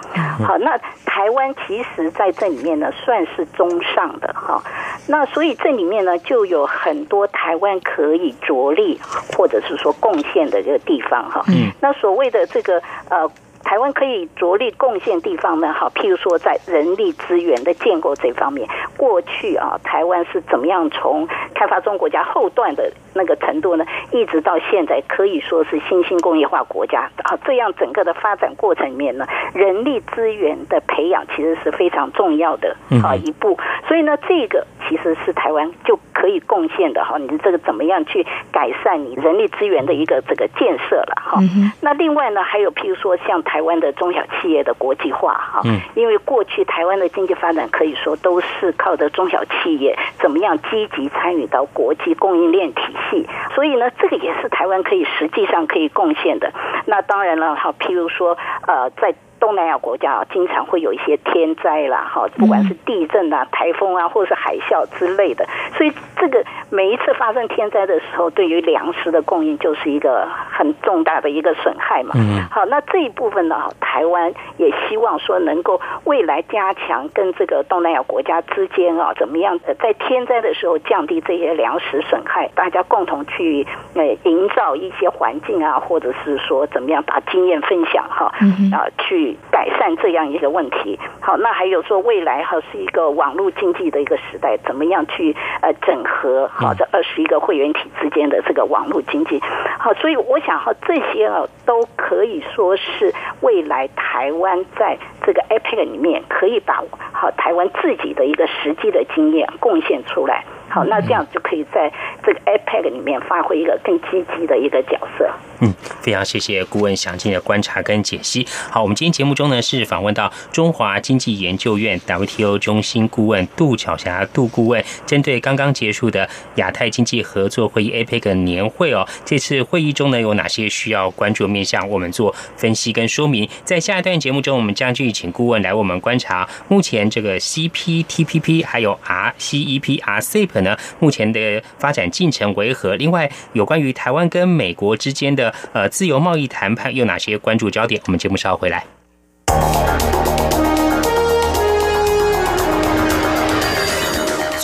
[0.46, 4.62] 好，那台湾其实在这里面呢，算是中上的哈。
[5.08, 9.00] 那所以这里面呢，就有很多台湾可以着力
[9.38, 11.44] 或者是说贡献的这个地方哈。
[11.48, 11.72] 嗯。
[11.82, 13.30] 那所谓的这个呃。
[13.64, 33.58] 台湾可以着力贡献地方呢，好，譬如说在人力资源的建构这方面，过去啊，台湾是怎么样从开发中国家后段的那个程度呢，一直到现在可以说是新兴工业化国家啊，这样整个的发展过程里面呢，人力资源的培养其实是非常重要的啊一步，
[33.88, 41.40] 所以呢，这个其实是台湾就可以贡献的哈，你这个怎么样去改善你人力资源的一个这个建设了哈，
[41.82, 43.42] 那另外呢，还有譬如说像。
[43.53, 45.62] 台湾的中小企业的国际化，哈，
[45.96, 56.52] 因为过去台湾的经济发展可以说都是靠着中小企业怎么样积极参与到国际供应链体系，所以呢，这个也是台湾可以实际上可以贡献的。
[56.86, 58.38] 那当然了，哈，譬如说，
[58.68, 59.14] 呃，在。
[59.44, 72.12] 东南亚国家啊，经常会有一些天灾啦，哈，不管是地震啊、台风啊，或者是海啸之类的，所以这个每一次发生天灾的时候，对于粮食的供应就是一个很重大的一个损害嘛。
[72.16, 88.32] 嗯，好，那这一部分呢，台湾也希望说能够未来加强跟这个东南亚国家之间啊，怎么样在天灾的时候降低这些粮食损害，大家共同去呃营造一些环境啊，或者是说怎么样把经验分享哈，
[88.72, 89.33] 啊去。
[89.52, 99.40] 改善这样一个问题，好，那还有说未来哈是一个网络经济的一个时代，怎么样去呃整合好这二十一个会员体之间的这个网络经济，
[99.80, 110.44] 好，所以我想哈这些啊都可以说是未来台湾在这个 APEC 里面可以把好台湾自己的一个实际的经验贡献出来。
[110.70, 111.92] 好，那这样就可以在
[112.26, 115.30] 这个 iPad 里面发挥一个更积极的一个角色。
[115.60, 118.46] 嗯，非常谢谢顾问详尽的观察跟解析。
[118.72, 133.48] 好，我们今天节目中呢是访问到中华经济研究院 WTO 中心顾问杜巧霞杜顾问，针对刚刚结束的亚太经济合作会议 APEC 年会哦，这次会议中呢有哪些需要关注面向，我们做分析跟说明。
[133.64, 140.53] 在下一段节目中，我们将继续请顾问来我们观察目前这个 CPTPP 还有 RCEP RCE。
[140.54, 142.96] 可能，目前的发展进程为何？
[142.96, 148.00] 另外，有关于台湾跟美国之间的呃自由贸易谈判，有哪些关注焦点？
[148.06, 148.93] 我们节目稍后回来。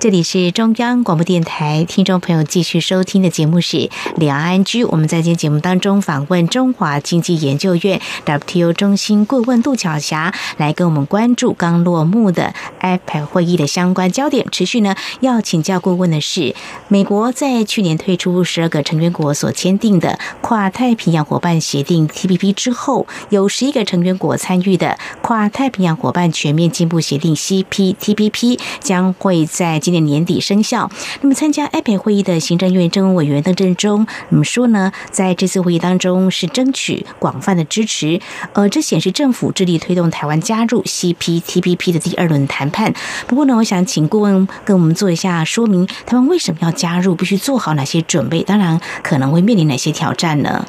[0.00, 4.84] 这里是中央广播电台，听众朋友继续收听的节目是两岸居。
[4.84, 14.46] 我们在今天节目当中访问中华经济研究院 WTO 中心顾问杜巧霞，来跟我们关注刚落幕的 IPEC 会议的相关焦点。
[14.52, 16.54] 持续呢要请教顾问的是，
[16.86, 29.80] 美国在去年退出十二个成员国所签订的跨太平洋伙伴协定 TPP 之后，有十一个成员国参与的跨太平洋伙伴全面进步协定 CPTPP 将会在。
[29.88, 30.90] 今年年底生效。
[31.22, 38.20] 那么，参加 IPEC 会议的行政院政务委员邓振中，怎么说呢，在这次会议当中是争取广泛的支持。
[38.52, 42.92] 呃，这显示政府致力推动台湾加入 CPTPP 的第二轮谈判。
[43.26, 48.42] 不过呢，我想请顾问跟我们做一下说明，台湾为什么要加入，必须做好哪些准备？
[48.42, 50.66] 当然，可能会面临哪些挑战呢？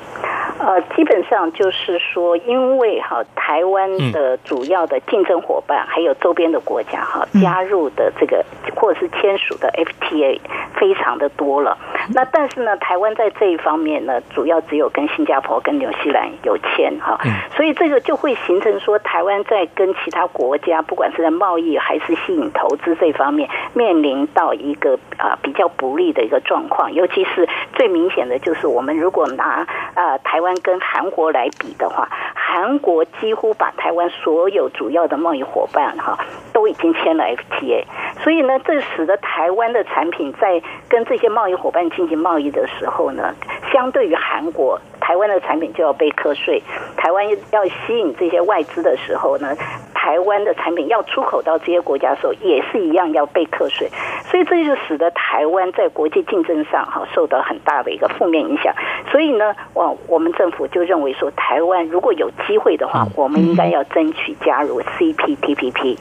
[0.60, 8.44] 呃，基本上就是说，因为哈台湾的主要的竞争伙伴，还有周边的国家哈加入的这个
[8.76, 10.38] 或者是签署的 FTA
[10.76, 11.78] 非常的多了。
[12.14, 17.18] 那但是呢，台湾在这一方面呢，主要只有跟新加坡、跟纽西兰有签哈，
[17.56, 26.92] 所以这个就会形成说，台湾在跟其他国家，不管是在贸易还是吸引投资这方面，面临到一个啊比较不利的一个状况。
[26.94, 30.49] 尤其是最明显的就是，我们如果拿啊台湾。
[30.56, 36.18] 跟韩国来比的话，韩国几乎把台湾所有主要的贸易伙伴哈
[36.54, 37.84] 都已经签了 FTA，
[38.22, 43.34] 所以呢，这使得台湾的产品在跟这些贸易伙伴进行贸易的时候呢，
[43.72, 46.62] 相对于韩国，台湾的产品就要被课税。
[46.98, 49.56] 台湾要吸引这些外资的时候呢。
[50.02, 53.90] 台湾的产品要出口到这些国家的时候，也是一样要被课税，
[54.32, 58.74] 所以这就使得台湾在国际竞争上哈受到很大的一个负面影响。
[59.12, 65.98] 所以呢，我我们政府就认为说，台湾如果有机会的话，我们应该要争取加入 CPTPP。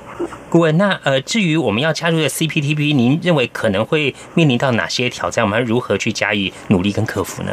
[0.48, 5.44] 顾问，那呃，至于我们要加入的 CPTPP，您认为可能会面临到哪些挑战？
[5.44, 7.50] 我们如何去加以努力跟克服呢？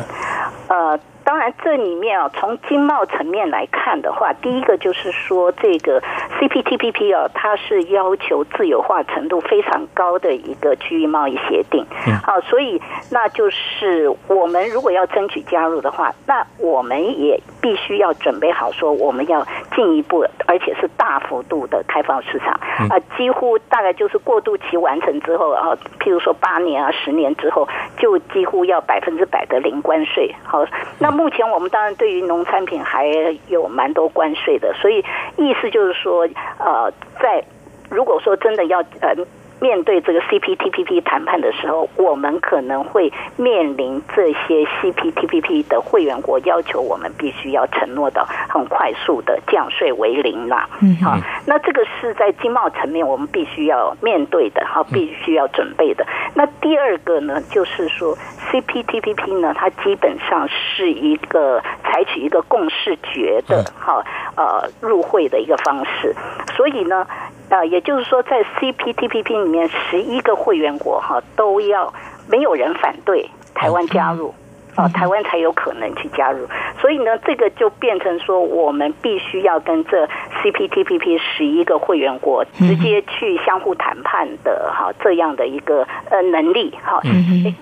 [0.70, 1.00] 呃。
[1.26, 6.00] 当然，这里面啊，从经贸层面来看的话，第一个就是说，这个
[6.40, 11.84] CPTPP 啊，它是要求自由化程度非常高的一个区域贸易协定。
[12.24, 19.44] 好，所以那就是我们如果要争取加入的话，那我们也必须要准备好，说我们要
[19.76, 22.54] 进一步，而且是大幅度的开放市场
[22.92, 30.32] 啊，几乎大概就是过渡期完成之后啊，譬如说八年啊、十年之后，就几乎要百分之百的零关税。
[30.44, 30.64] 好，
[31.00, 31.10] 那。
[31.10, 33.08] 目前我们当然对于农产品还
[33.48, 35.04] 有蛮多关税的，所以
[35.38, 36.28] 意思就是说，
[36.60, 37.44] 呃，在
[37.90, 39.16] 如果说真的要呃。
[39.60, 50.68] 面对这个 CPTPP 谈判的时候，我们可能会面临这些 CPTPP 的会员国要求我们必须要承诺的很快速的降税为零啦。
[50.82, 56.06] 嗯，好，那这个是在经贸层面我们必须要面对的，哈，必须要准备的。
[56.34, 58.16] 那第二个呢，就是说
[58.52, 64.04] CPTPP 呢，它基本上是一个采取一个共识决的，哈，
[64.36, 66.14] 呃，入会的一个方式，
[66.56, 67.08] 所以呢。
[67.48, 71.94] 呃，也就是说，在 CPTPP 里面，十一个会员国哈都要
[72.28, 74.34] 没有人反对台湾加入。
[74.76, 76.46] 啊，台湾才有可能去加入，
[76.80, 80.06] 所以呢，这个就变成说，我们必须要跟这
[80.44, 87.02] CPTPP 十一个会员国直接去相互谈判的哈，这样的一个呃能力哈，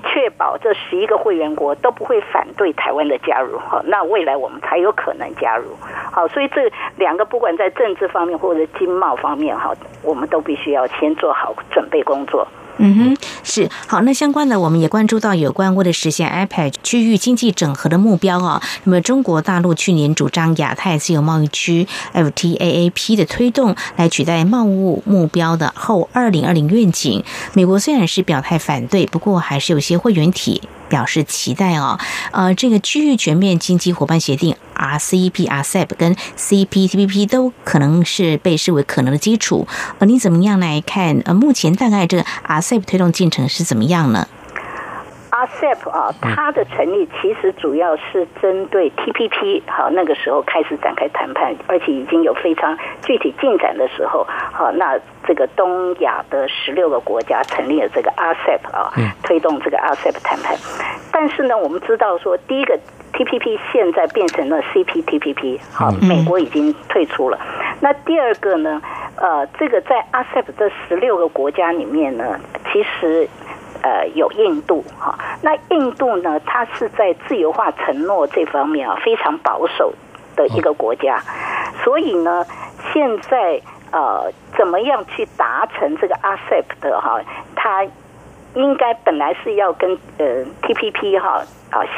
[0.05, 5.65] 确保这十一个会员国都不会反对台湾的加入哈，那未来我们才有可能加入。
[6.11, 12.47] 好，所以这两个不管在政治方面或者经贸方面哈，我们都必须要先做好准备工作。
[12.77, 14.01] 嗯哼，是好。
[14.01, 18.61] 那相关的，我们也关注到有关为了实现 iPad 区域经济整合的目标啊。
[18.85, 27.23] 那么，中国大陆去年主张亚太自由贸易区 FTAAP 的推动，来取代贸易目标的后二零二零愿景。
[27.53, 30.61] 美国虽然是表态反对，不过还是有些会员体。
[30.93, 31.97] 表示期待哦，
[32.31, 39.67] 呃，这个区域全面经济伙伴协定 RCEP、RCEP 跟 CPTPP 都可能是被视为可能的基础。
[39.97, 41.19] 呃，你怎么样来看？
[41.25, 44.27] 呃，目前大概这个 RCEP 推动进程是怎么样呢
[45.43, 58.91] ？RCEP 啊，它的成立其实主要是针对 TPP，好，那个时候开始展开谈判，而且已经有非常具体进展的时候，好，那这个东亚的十六个国家成立了这个 RCEP 啊，
[59.23, 60.55] 推动这个 RCEP 谈判。
[61.11, 62.79] 但是呢，我们知道说，第一个
[63.13, 67.37] TPP 现在变成了 CPTPP，好，美国已经退出了。
[67.81, 68.81] 那第二个呢，
[69.17, 72.39] 呃，这个在 RCEP 这十六个国家里面呢，
[72.71, 73.27] 其实。
[73.83, 79.93] 呃，有印度哈，那印度呢，它是在自由化承诺这方面啊非常保守
[80.35, 81.21] 的一个国家，
[81.83, 82.45] 所以呢，
[82.93, 83.61] 现在
[83.91, 87.21] 呃，怎么样去达成这个 ASEP 的哈，
[87.55, 87.85] 它
[88.55, 91.43] 应该本来是要跟呃 TPP 哈啊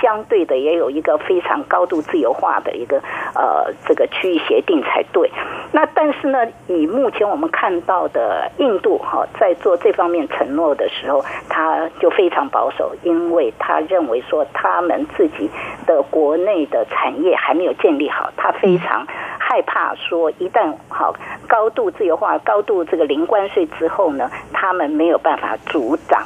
[0.02, 2.98] 相对的，也有一个非常高度自由化的一个
[3.34, 5.32] 呃这个区域协定才对。
[5.72, 15.50] 那但是呢，以目前我们看到的印度哈在做这方面承诺的时候，他就非常保守，因为他认为说他们自己
[15.86, 19.06] 的国内的产业还没有建立好，他非常
[19.40, 21.14] 害怕说一旦好
[21.48, 26.24] 高度自由化、高度这个零关税之后呢，他们没有办法阻挡。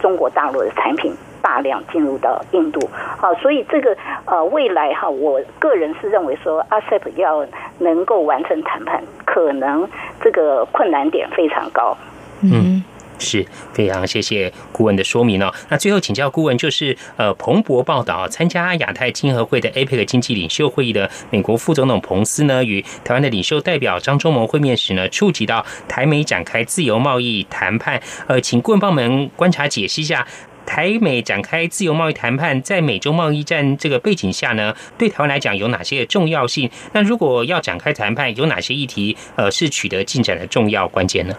[0.00, 1.12] 中国大陆的产品
[1.42, 7.46] 大量进入到印度，好，所以这个呃未来哈，我个人是认为说阿塞 p 要
[7.78, 9.88] 能够完成谈判，可能
[10.22, 11.96] 这个困难点非常高。
[12.42, 12.82] 嗯。
[13.20, 15.52] 是非常谢谢顾问的说明哦。
[15.68, 28.00] 那最后请教顾问，就是呃，彭博报道，参加亚太经合会的 APEC 经济领袖会议的美国副总统彭斯呢，与台湾的领袖代表张忠谋会面时呢，触及到台美展开自由贸易谈判。
[28.28, 30.24] 呃，请顾问帮我们观察解析一下，
[30.68, 36.70] 台美展开自由贸易谈判，在美洲贸易战这个背景下呢，对台湾来讲有哪些重要性？
[36.92, 41.34] 那如果要展开谈判，有哪些议题呃是取得进展的重要关键呢？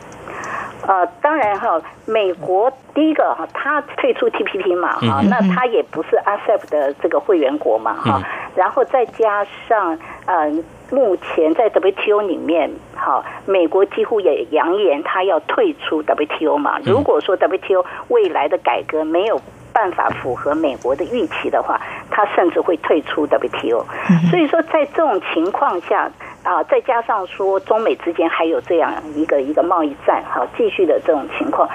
[0.90, 8.20] 呃，当然哈，美国第一个哈，他退出 TPP 嘛哈，那他也不是 ASEP 的这个会员国嘛哈，
[8.56, 10.52] 然后再加上呃，
[10.90, 16.80] 目前在 WTO 里面哈，美国几乎也扬言他要退出 WTO 嘛。
[16.84, 19.40] 如果说 WTO 未来的改革没有
[19.80, 21.80] 办法符合美国的预期的话，
[22.12, 23.86] 他甚至会退出 WTO。
[24.30, 26.12] 所以说，在这种情况下。
[26.42, 31.68] 啊，再加上说中美之间还有这样一个一个贸易战，哈，继续的这种情况，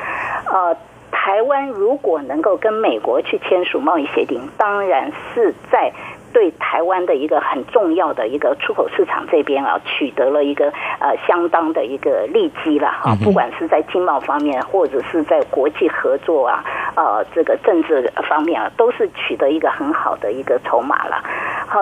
[0.51, 0.75] 呃，
[1.13, 5.93] 台湾如果能够跟美国去签署贸易协定，当然是在
[6.35, 10.67] 对台湾的一个很重要的一个出口市场这边啊，取得了一个
[10.99, 16.63] 呃相当的一个利基了哈，不管是在经贸方面，或者是在国际合作啊，
[16.97, 21.23] 呃，这个政治方面啊，都是取得一个很好的一个筹码了，
[21.67, 21.81] 好。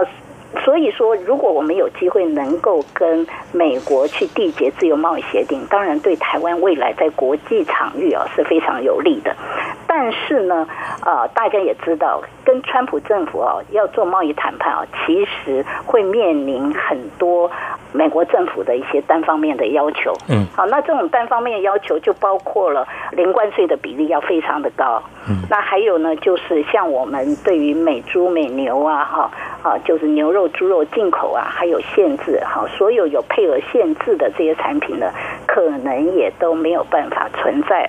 [0.65, 9.35] 所以说，如果我们有机会能够跟美国去缔结自由贸易协定，当然对台湾未来在国际场域啊是非常有利的。
[9.87, 10.67] 但是呢，
[11.05, 17.51] 呃，大家也知道，跟川普政府啊要做贸易谈判啊，其实会面临很多
[17.93, 20.15] 美国政府的一些单方面的要求。
[20.29, 25.03] 嗯，好，那这种单方面要求就包括了零关税的比例要非常的高。
[25.29, 29.31] 嗯，那还有呢，就是像我们对于美猪、美牛啊，哈。
[29.63, 35.11] 啊，就是牛肉、猪肉进口啊，还有限制，哈，所有有配额限制的这些产品呢，
[35.47, 37.89] 可能也都没有办法存在。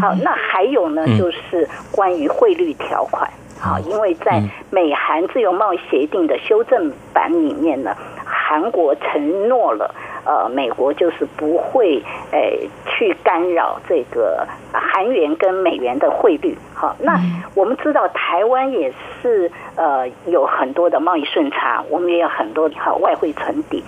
[0.00, 3.28] 好，那还有呢，就是关于汇率条款，
[3.60, 9.94] 好，因为在美韩自由贸易协定的修正版里面呢，韩国承诺了。
[10.24, 12.02] 呃，美国就是不会
[12.32, 16.56] 诶去干扰这个韩元跟美元的汇率。
[16.74, 17.18] 好，那
[17.54, 23.82] 我们知道台湾也是呃有很多的贸易顺差，我们也有很多好外汇存底。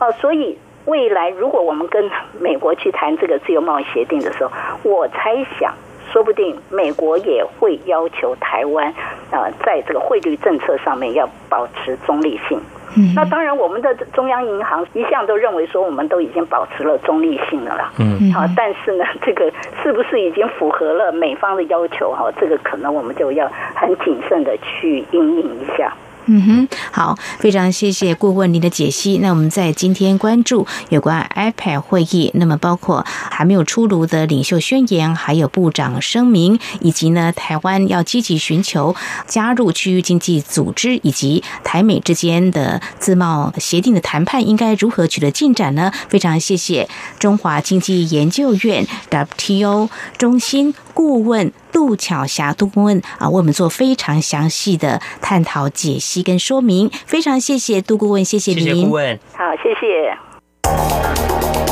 [0.00, 4.50] 哦，所以未来如果我们跟美国去谈这个自由贸易协定的时候，
[4.82, 5.72] 我猜想，
[6.12, 8.92] 说不定美国也会要求台湾
[9.30, 12.60] 呃在这个汇率政策上面要保持中立性。
[12.94, 17.90] 嗯那当然，我们的中央银行一向都认为说，我们都已经保持了中立性了啦。
[17.98, 19.50] 嗯，好，但是呢，这个
[19.82, 22.12] 是不是已经符合了美方的要求？
[22.12, 25.90] 哈，这个可能我们就要很谨慎的去应应一下。
[26.26, 29.18] 嗯哼，好，非常谢谢顾问您的解析。
[29.18, 38.94] 那我们在今天关注有关 iPad 会议，那么包括还没有出炉的领袖宣言，还有部长声明，以及呢台湾要积极寻求
[39.26, 45.92] 加入区域经济组织，以及台美之间的自贸协定的谈判应该如何取得进展呢？
[46.08, 50.74] 非常谢谢中华经济研究院 WTO 中心。
[50.94, 58.62] 顾问杜巧霞杜顾问啊，为我们做非常详细的探讨、解析跟说明，非常谢谢杜顾问，谢谢您。
[58.62, 61.71] 谢谢顾问，好，谢谢。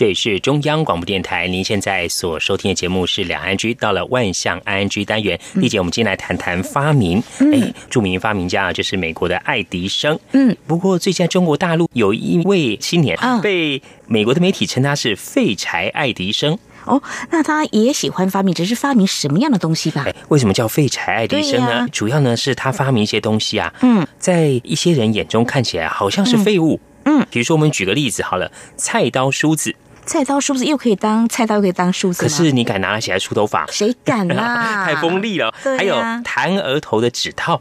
[0.00, 5.38] 这里是中央广播电台，您现在所收听的节目是两岸居，到了万象 ING 单元。
[5.52, 7.22] 丽姐，我们今天来谈谈发明。
[7.52, 10.18] 哎，著名发明家啊，就是美国的爱迪生。
[10.32, 16.58] 嗯，不过最近在中国大陆有一位青年被美国的媒体称他是“废柴爱迪生”。
[16.86, 20.04] 哦，那他也喜欢发明，只是发明什么样的东西吧？
[20.06, 21.86] 哎，为什么叫废柴爱迪生呢？
[21.92, 26.80] 主要呢是他发明一些东西啊，嗯，在一些人眼中看起来好像是废物。
[27.04, 29.76] 嗯，比如说我们举个例子好了，菜刀、梳子。
[30.06, 32.22] 菜刀、是不是又可以当菜刀，又可以当梳子。
[32.22, 33.66] 可是你敢拿起来梳头发？
[33.70, 34.84] 谁敢啊？
[34.86, 35.54] 太锋利了。
[35.78, 37.60] 还有弹额头的指套。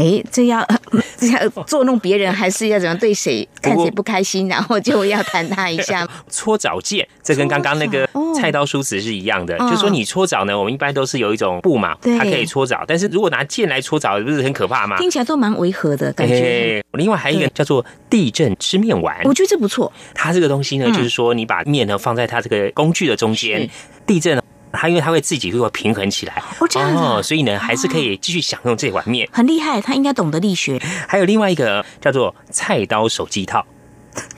[0.00, 0.66] 哎，这要
[1.18, 6.08] 这要捉弄别人，还是要怎样对谁看谁不开心，然后就要弹他一下？
[6.30, 9.58] 搓澡剑，这跟刚刚那个菜刀、梳子是一样的。
[9.58, 12.82] 就说你搓澡呢，我们一般都是有一种布嘛，它可以搓澡。
[12.88, 14.96] 但是如果拿剑来搓澡，不是很可怕吗？
[14.96, 16.82] 听起来都蛮违和的感觉。
[16.92, 19.92] 另外还有一个叫做地震吃面丸，我觉得这不错。
[20.14, 23.68] 它这个东西呢，就是说你把面呢放在它这个工具的中间，
[24.06, 24.40] 地震。
[24.72, 29.80] 它因为它会自己会平衡起来哦，这样哦，所以呢，还是可以继续享用这碗面，很厉害。
[29.80, 30.80] 他应该懂得力学。
[31.08, 33.64] 还有另外一个叫做菜刀手机套，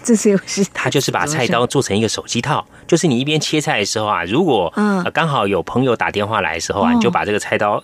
[0.02, 0.64] 这是又是。
[0.72, 7.82] 他就是把菜刀做成一个手机套，就是你一边切菜的时候啊，如果嗯刚好有朋友打电话来的时候啊，你就把这个菜刀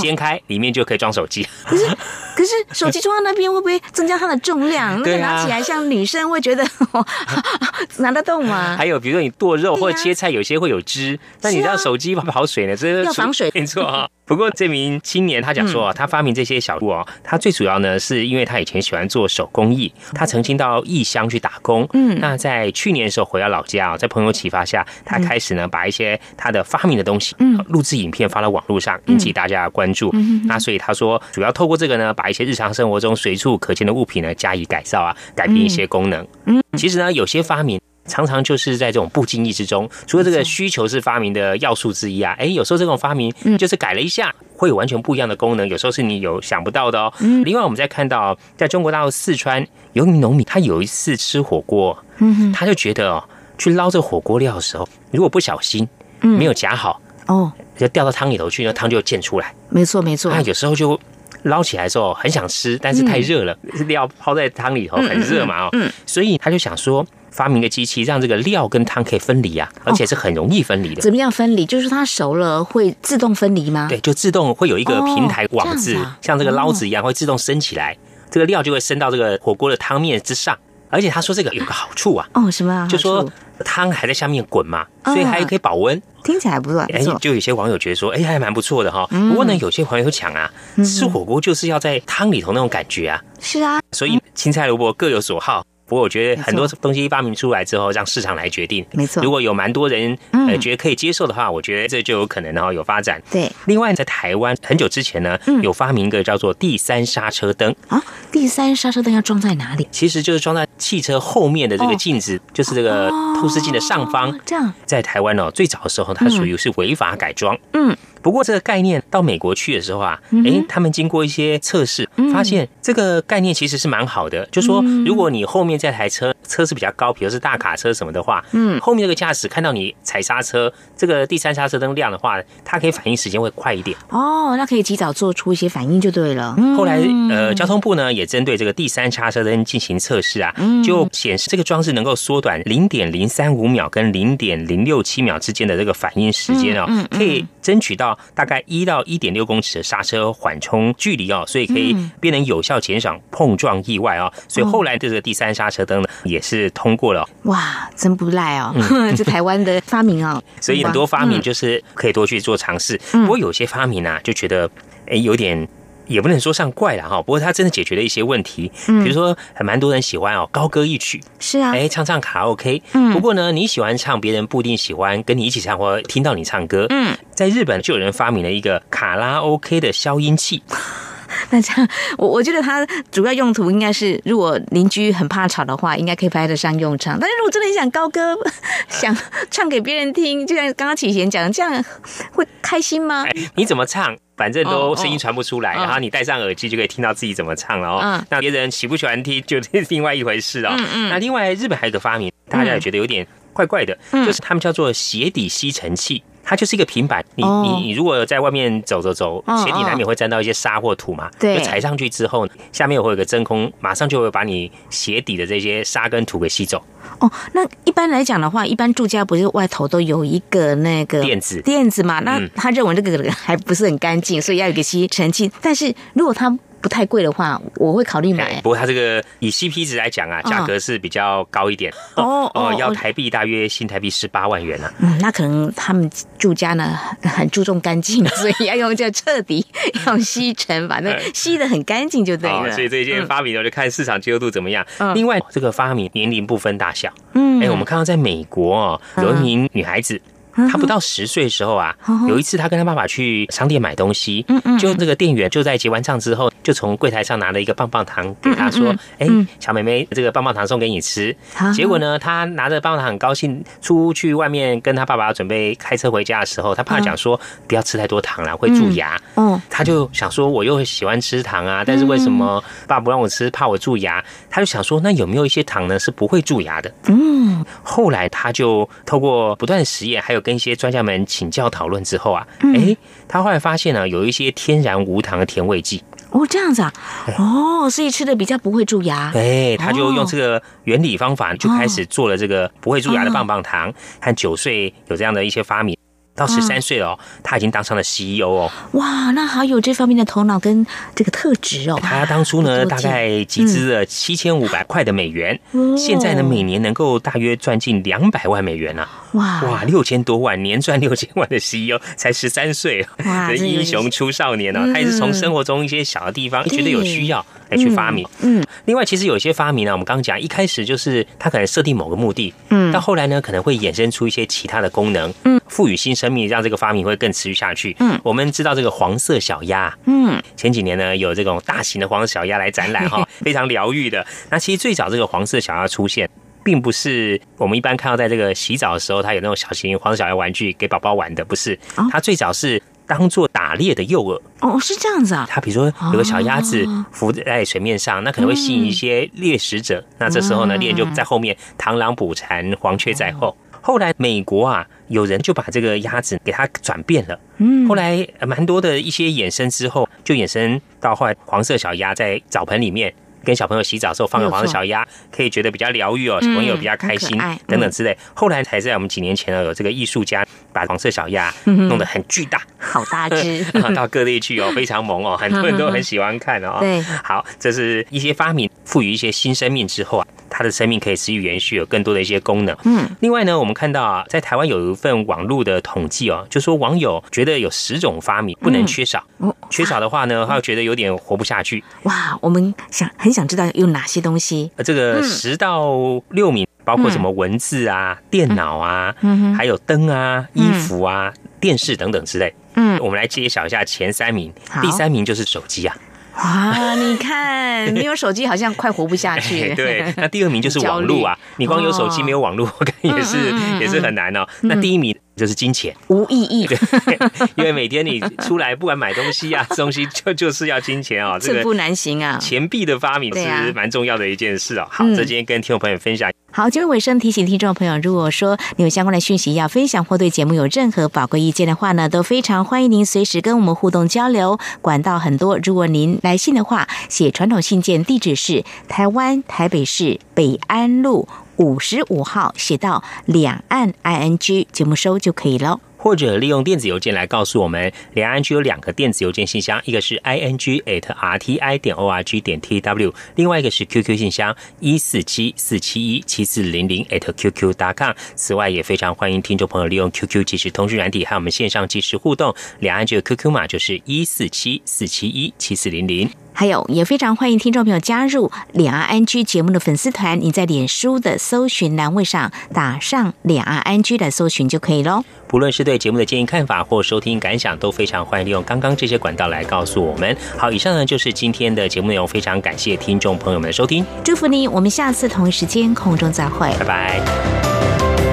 [0.00, 1.46] 掀开，里面就可以装手机。
[1.64, 1.86] 可是
[2.34, 5.00] 可是手机装在那边会不会增加它的重量？
[5.02, 6.64] 那个拿起来像女生会觉得
[7.98, 8.76] 拿得动吗？
[8.76, 12.76] 还有比如说你剁肉或者切菜，有些会有汁，但你让手机跑水呢？
[12.76, 14.08] 这要防水，没错啊。
[14.30, 21.84] 不过这名青年他讲说啊，他发明这些小物哦，他最主要呢是因为他以前喜欢做手工艺，他曾经到异乡去打工。
[21.94, 30.10] 嗯，那在去年的时候回到老家啊，在朋友启发下，他开始呢把一些他的发明的东西，嗯，录制影片发到网络上，引起大家的关注。
[30.12, 36.24] 嗯那所以他说，主要透过这个呢，把一些日常生活中随处可见的物品呢加以改造啊，改变一些功能。
[36.46, 37.80] 嗯，其实呢，有些发明。
[38.06, 47.12] 常常就是在这种不经意之中，除了这个需求是发明的要素之一啊，哎，有时候这种发明就是改了一下，会有完全不一样的功能，有时候是你有想不到的哦。
[47.44, 53.24] 另外，我们再看到，在中国大陆四川有一名农民，他有一次吃火锅，嗯，他就觉得哦，
[53.58, 55.88] 去捞这火锅料的时候，如果不小心，
[56.20, 59.54] 没有夹好，哦，就掉到汤里头去，那汤就溅出来。
[59.68, 60.30] 没错，没错。
[60.32, 60.98] 那有时候就
[61.44, 65.70] 捞起来的时候很想吃，但是太热了，料泡在汤里头很热嘛，哦，
[66.06, 67.06] 所以他就想说。
[67.32, 71.00] 发明个机器，让这个料跟汤可以分离啊，而且是很容易分离的。
[71.00, 71.64] 怎么样分离？
[71.64, 73.86] 就是它熟了会自动分离吗？
[73.88, 77.96] 对，就自动会有一个平台网子，像这个捞子一样，会自动升起来，
[78.28, 80.58] 这个料就会升到这个火锅的汤面之上。
[80.88, 82.74] 而且他说这个有个好处啊，哦，什么？
[82.74, 83.24] 啊就说
[83.64, 86.00] 汤还在下面滚嘛，所以还可以保温。
[86.22, 89.06] 听起来不错，哎，就有些网友觉得说，哎，还蛮不错的哈。
[89.06, 90.50] 不过呢，有些网友讲啊，
[90.84, 93.22] 吃火锅就是要在汤里头那种感觉啊。
[93.40, 95.64] 是啊，所以青菜萝卜各有所好。
[95.90, 98.86] 不过我觉得很多东西发明出来之后，让市场来决定。
[98.92, 103.20] 没错，如果有蛮多人呃觉得可以接受的话，我觉得这就有可能然后有发展。
[103.28, 108.00] 对，另外在台湾很久之前呢，有发明一个叫做第三刹车灯啊。
[108.30, 109.88] 第三刹车灯要装在哪里？
[109.90, 113.10] 其实就是装在汽车后面的这个镜子，就是这个
[113.40, 114.38] 透视镜的上方。
[114.46, 117.58] 这样，在台湾哦，最早的时候它属于是违法改装。
[117.72, 117.96] 嗯。
[118.22, 124.46] 不过这个概念到美国去的时候啊，哎，他们经过一些测试，发现这个概念其实是蛮好的。
[124.46, 133.96] 就说如果你后面这台车车是比较高，比如是大卡车什么的话，嗯，后面这个驾驶看到你踩刹车，这个第三刹车灯亮的话，它可以反应时间会快一点。
[134.08, 136.56] 哦，那可以及早做出一些反应就对了。
[136.76, 137.00] 后来
[137.30, 140.54] 呃，交通部呢也针对这个第三刹车灯进行测试啊，
[140.84, 148.18] 就显示这个装置能够缩短零点零三五秒跟零点零六七秒之间的这个反应时间哦，可以争取到。
[148.34, 154.32] 大概一到一点六公尺的刹车缓冲距离哦，所以可以便能有效减少碰撞意外哦。
[154.48, 157.28] 所以后来这个第三刹车灯呢，也是通过了。
[157.44, 158.74] 哇，真不赖哦，
[159.16, 160.42] 这台湾的发明哦。
[160.60, 162.98] 所以很多发明就是可以多去做尝试。
[163.12, 164.70] 不过有些发明啊，就觉得
[165.06, 165.68] 哎有点。
[166.10, 168.70] 也不能说像怪了哈，不过他真的解决了一些问题。
[168.88, 171.22] 嗯，比如说，还蛮多人喜欢哦，高歌一曲。
[171.38, 172.82] 是啊，哎，唱唱卡拉 OK。
[172.92, 176.86] 嗯，不过呢，你喜欢唱，别人不一定喜欢跟你一起唱或听到你唱歌。
[176.90, 180.62] 嗯，在日本就有人发明了一个卡拉 OK 的消音器。
[181.50, 181.88] 那这样，
[182.18, 187.16] 我我觉得它主要用途应该是，如果邻居很怕吵的话，应该可以派得上用场。
[187.20, 188.36] 但是如果真的很想高歌，
[188.88, 189.16] 想
[189.48, 191.84] 唱给别人听，就像刚刚启贤讲的，这样
[192.32, 193.24] 会开心吗？
[193.54, 198.24] 你怎么唱，反正都声音传不出来，然后你戴上耳机就可以听到自己怎么唱了哦。
[198.30, 200.74] 那别人喜不喜欢听，就是另外一回事哦。
[201.10, 206.22] 那另外，日本还有个发明，大家也觉得有点怪怪的，就是他们叫做鞋底吸尘器。
[206.42, 216.82] 它就是一个平板，你你你如果在外面走走走，鞋底难免会沾到一些沙或土嘛，对，踩上去之后，下面会有个真空，马上就会把你鞋底的这些沙跟土给吸走。
[217.18, 222.20] 哦，那一般来讲的话，一般住家不是外头都有一个那个垫子垫子嘛？
[222.20, 225.50] 那他认为这个还不是很干净，所以要有个吸尘器。
[225.60, 228.60] 但是如果他不太贵的话，我会考虑买。
[228.62, 234.90] 不过它这个以 CP 值来讲啊，价格是比较高一点哦哦，要台币大约新台币十八万元呢。
[234.98, 239.64] 嗯，那可能他们住家呢很注重干净，所以要用这彻底
[240.06, 242.70] 用吸尘，把那吸的很干净就对了。
[242.72, 244.84] 所以这件发明呢，就看市场接受度怎么样。
[245.14, 247.12] 另外，这个发明年龄不分大小。
[247.34, 250.20] 嗯，哎，我们看到在美国哦，有一名女孩子。
[250.68, 251.94] 他不到十岁的时候啊，
[252.28, 254.44] 有一次他跟他爸爸去商店买东西，
[254.78, 259.26] 就这个店员就在结完账之后，就从柜台上拿了一个棒棒糖给他说：“哎，
[259.58, 261.34] 小妹妹，这个棒棒糖送给你吃。”
[261.74, 269.20] 结果呢，他拿着棒棒糖很高兴，出去外面跟他爸爸准备开车回家的时候，他爸讲说不要吃太多糖了，会蛀牙。
[269.36, 274.22] 嗯，他就想说我又喜欢吃糖啊，但是为什么爸不让我吃，怕我蛀牙？
[274.48, 275.98] 他就想说那有没有一些糖呢？
[275.98, 276.92] 是不会蛀牙的？
[277.06, 282.96] 嗯，后来他就透过不断实验，还有跟一些专家们请教讨论之后啊，哎，
[283.28, 286.02] 他后来发现呢，有一些天然无糖的甜味剂。
[286.30, 286.92] 哦，这样子啊，
[287.38, 289.32] 哦，所以吃的比较不会蛀牙。
[289.34, 293.92] 哎，他就用这个原理方法，就开始做了这个不会蛀牙的棒棒糖。
[294.20, 295.96] 看九岁有这样的一些发明。
[296.40, 298.72] 到十三岁哦，他已经当上了 CEO 哦。
[298.92, 301.98] 哇，那好有这方面的头脑跟这个特质哦。
[302.02, 305.60] 他当初呢，大概集资了七千五百块的美元，
[305.98, 309.06] 现在呢，每年能够大约赚近两百万美元啊。
[309.32, 309.62] 哇。
[309.64, 314.90] 哇，六千多万，年赚六千万的 CEO 才十三岁，哇，英雄出少年呢。
[314.94, 318.26] 他也是从生活中一些小的地方觉得有需要来去发明。
[318.42, 326.50] 嗯，另外其实有一些发明呢，我们刚刚讲一开始就是它可能设定某个目的，嗯，到后来呢可能会衍生出一些其他的功能，嗯，赋予新生命。
[326.50, 327.94] 让这个发明会更持续下去。
[328.00, 334.26] 嗯，我们知道这个黄色小鸭，嗯，前几年呢有这种大型的黄色小鸭来展览哈， 非常疗愈的。
[334.50, 336.28] 那其实最早这个黄色小鸭出现，
[336.64, 341.78] 并不是我们一般看到在这个洗澡的时候，它有那种小型黄色小鸭玩具给宝宝玩的，不是。
[342.10, 344.40] 它最早是当做打猎的诱饵。
[344.60, 345.44] 哦，是这样子啊。
[345.50, 350.04] 它比如说有个小鸭子浮在水面上，那可能会吸引一些猎食者。
[350.18, 353.56] 那这时候呢，猎人就在后面螳螂捕蝉，黄雀在后。
[353.80, 357.36] 后来美国啊，有人就把这个鸭子给它转变了。
[357.56, 363.12] 嗯，后来蛮多的一些衍生之后，就衍生到后来黄色小鸭在澡盆里面
[363.44, 368.16] 跟小朋友洗澡的时候放个黄色小鸭，可以觉得比较疗愈哦，小朋友比较开心等等之类。
[368.34, 373.64] 后来才在我们几年前呢，有这个艺术家把黄色小鸭弄得很巨大，好大只，
[373.94, 376.78] 到各地去哦，非常萌哦，很多人都很喜欢看哦。
[376.82, 380.26] 对，好，这是一些发明赋予一些新生命之后啊。
[380.50, 382.76] 它的生命可以持续延续，有更多的一些功能。
[382.84, 389.24] 嗯，另外呢，我们看到啊，在台湾有一份网络的统计哦，就说网友觉得有十种发明不能缺少，
[389.70, 391.82] 缺少的话呢，他会觉得有点活不下去。
[392.02, 394.70] 哇，我们想很想知道有哪些东西。
[394.76, 395.94] 呃这个十到
[396.30, 402.52] 六名包括什么文字啊、电脑啊，嗯还有灯啊、衣服啊、电视等等之类。
[402.74, 404.52] 嗯，我们来揭晓一下前三名。
[404.80, 405.96] 第三名就是手机啊。
[406.40, 406.94] 啊！
[406.94, 409.72] 你看，没有手机好像快活不下去。
[409.76, 413.36] 对，那第二名就是网络啊，你光有手机没有网络，我看也是
[413.78, 414.46] 也是很难哦。
[414.62, 415.16] 那第一名。
[415.40, 416.68] 就是金钱无意义，
[417.56, 422.36] 因为每天你出来不管买东西啊，东西就就是要金钱啊，寸步难行啊。
[422.38, 424.86] 钱币的发明是蛮重要的一件事哦。
[424.90, 426.30] 好，这今天跟听众朋友分享。
[426.52, 434.58] 好，节目尾声提醒听众朋友，如果说你有相关的讯息要分享，或对节目有任何宝贵意见的话呢，都非常欢迎您随时跟我们互动交流。
[434.82, 441.26] 管道很多，如果您来信的话，写传统信件，地址是台湾台北市北安路。
[441.60, 445.78] 五十五号写到两岸 i n g 节目收就可以了。
[445.98, 447.92] 或者利用电子邮件来告诉我们。
[448.14, 454.16] 两岸居有两个电子邮件信箱，一个是 i n g at r t i 点 o r g 点 t w，另外一个是 QQ
[454.16, 458.12] 信箱一四七四七一七四零零 at qq 打 com。
[458.34, 462.54] 此外，也非常欢迎听众朋友利用 QQ 即时通讯软体和我们线上即时互动。
[462.78, 466.30] 两岸居的 QQ 码就是一四七四七一七四零零。
[466.52, 470.38] 还有，也非常欢迎听众朋友加入两岸安居节目的粉丝团。
[470.40, 475.24] 你在脸书的搜寻栏位上打上两岸安居的搜寻就可以喽。
[475.46, 480.36] 不论是对节目的建议看法或收听感想，都非常欢迎利用刚刚这些管道来告诉我们。
[480.56, 488.29] 好，以上呢就是今天的节目内容，非常感谢听众朋友们的收听，祝福你，我们下次同一时间空中再会，拜拜。